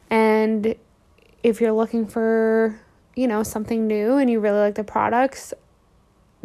and 0.09 0.75
if 1.43 1.61
you're 1.61 1.73
looking 1.73 2.07
for 2.07 2.79
you 3.15 3.27
know, 3.27 3.43
something 3.43 3.87
new 3.87 4.17
and 4.17 4.29
you 4.29 4.39
really 4.39 4.59
like 4.59 4.75
the 4.75 4.83
products 4.83 5.53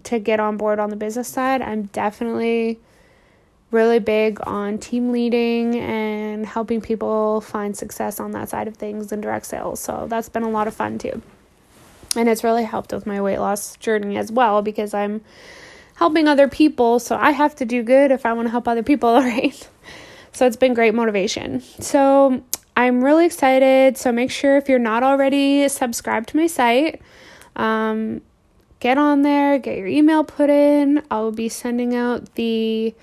to 0.05 0.19
get 0.19 0.41
on 0.41 0.57
board 0.57 0.79
on 0.79 0.91
the 0.91 0.97
business 0.97 1.29
side, 1.29 1.63
I'm 1.63 1.85
definitely 1.85 2.79
really 3.71 3.99
big 3.99 4.39
on 4.47 4.79
team 4.79 5.13
leading 5.13 5.79
and 5.79 6.47
helping 6.47 6.81
people 6.81 7.41
find 7.41 7.77
success 7.77 8.19
on 8.19 8.33
that 8.33 8.49
side 8.49 8.67
of 8.67 8.77
things 8.77 9.13
in 9.13 9.21
direct 9.21 9.47
sales. 9.47 9.81
So 9.81 10.07
that's 10.09 10.29
been 10.29 10.43
a 10.43 10.49
lot 10.49 10.67
of 10.67 10.75
fun 10.75 10.99
too. 10.99 11.21
And 12.17 12.29
it's 12.29 12.43
really 12.43 12.65
helped 12.65 12.93
with 12.93 13.07
my 13.07 13.21
weight 13.21 13.39
loss 13.39 13.77
journey 13.77 14.17
as 14.17 14.33
well 14.33 14.63
because 14.63 14.95
I'm 14.95 15.21
helping 15.97 16.27
other 16.27 16.49
people. 16.49 16.99
So 16.99 17.17
I 17.17 17.33
have 17.33 17.55
to 17.57 17.65
do 17.65 17.83
good 17.83 18.11
if 18.11 18.25
I 18.25 18.33
want 18.33 18.47
to 18.47 18.51
help 18.51 18.67
other 18.67 18.83
people, 18.83 19.15
right? 19.21 19.69
So 20.33 20.47
it's 20.47 20.57
been 20.57 20.73
great 20.73 20.95
motivation. 20.95 21.61
So 21.61 22.43
I'm 22.79 23.03
really 23.03 23.27
excited. 23.27 23.99
So 23.99 24.12
make 24.12 24.31
sure 24.31 24.57
if 24.57 24.69
you're 24.69 24.79
not 24.79 25.03
already 25.03 25.69
subscribed 25.69 26.29
to 26.29 26.37
my 26.37 26.47
site, 26.47 27.03
um, 27.57 28.23
get 28.79 28.97
on 28.97 29.23
there, 29.23 29.59
get 29.59 29.79
your 29.79 29.88
email 29.88 30.23
put 30.23 30.49
in. 30.49 31.03
I'll 31.11 31.33
be 31.33 31.49
sending 31.49 31.97
out 31.97 32.37
the 32.37 32.95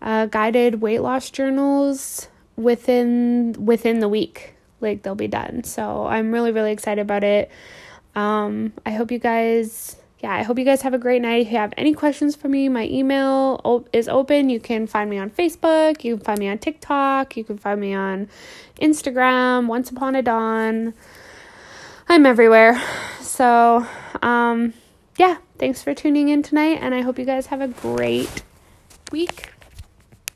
uh, 0.00 0.26
guided 0.26 0.80
weight 0.80 1.00
loss 1.00 1.28
journals 1.30 2.28
within 2.54 3.56
within 3.58 3.98
the 3.98 4.08
week. 4.08 4.54
like 4.80 5.02
they'll 5.02 5.16
be 5.16 5.26
done. 5.26 5.64
So 5.64 6.06
I'm 6.06 6.30
really 6.32 6.52
really 6.52 6.70
excited 6.70 7.02
about 7.02 7.24
it. 7.24 7.50
Um, 8.14 8.74
I 8.86 8.92
hope 8.92 9.10
you 9.10 9.18
guys 9.18 9.96
yeah, 10.26 10.34
I 10.34 10.42
hope 10.42 10.58
you 10.58 10.64
guys 10.64 10.82
have 10.82 10.92
a 10.92 10.98
great 10.98 11.22
night. 11.22 11.46
If 11.46 11.52
you 11.52 11.58
have 11.58 11.72
any 11.76 11.94
questions 11.94 12.34
for 12.34 12.48
me, 12.48 12.68
my 12.68 12.88
email 12.88 13.86
is 13.92 14.08
open. 14.08 14.50
You 14.50 14.58
can 14.58 14.88
find 14.88 15.08
me 15.08 15.18
on 15.18 15.30
Facebook, 15.30 16.02
you 16.02 16.16
can 16.16 16.24
find 16.24 16.40
me 16.40 16.48
on 16.48 16.58
TikTok, 16.58 17.36
you 17.36 17.44
can 17.44 17.58
find 17.58 17.80
me 17.80 17.94
on 17.94 18.28
Instagram, 18.80 19.68
Once 19.68 19.88
Upon 19.88 20.16
a 20.16 20.22
Dawn. 20.22 20.94
I'm 22.08 22.26
everywhere. 22.26 22.82
So, 23.20 23.86
um, 24.20 24.74
yeah, 25.16 25.36
thanks 25.58 25.84
for 25.84 25.94
tuning 25.94 26.28
in 26.28 26.42
tonight, 26.42 26.80
and 26.80 26.92
I 26.92 27.02
hope 27.02 27.20
you 27.20 27.24
guys 27.24 27.46
have 27.46 27.60
a 27.60 27.68
great 27.68 28.42
week. 29.12 29.55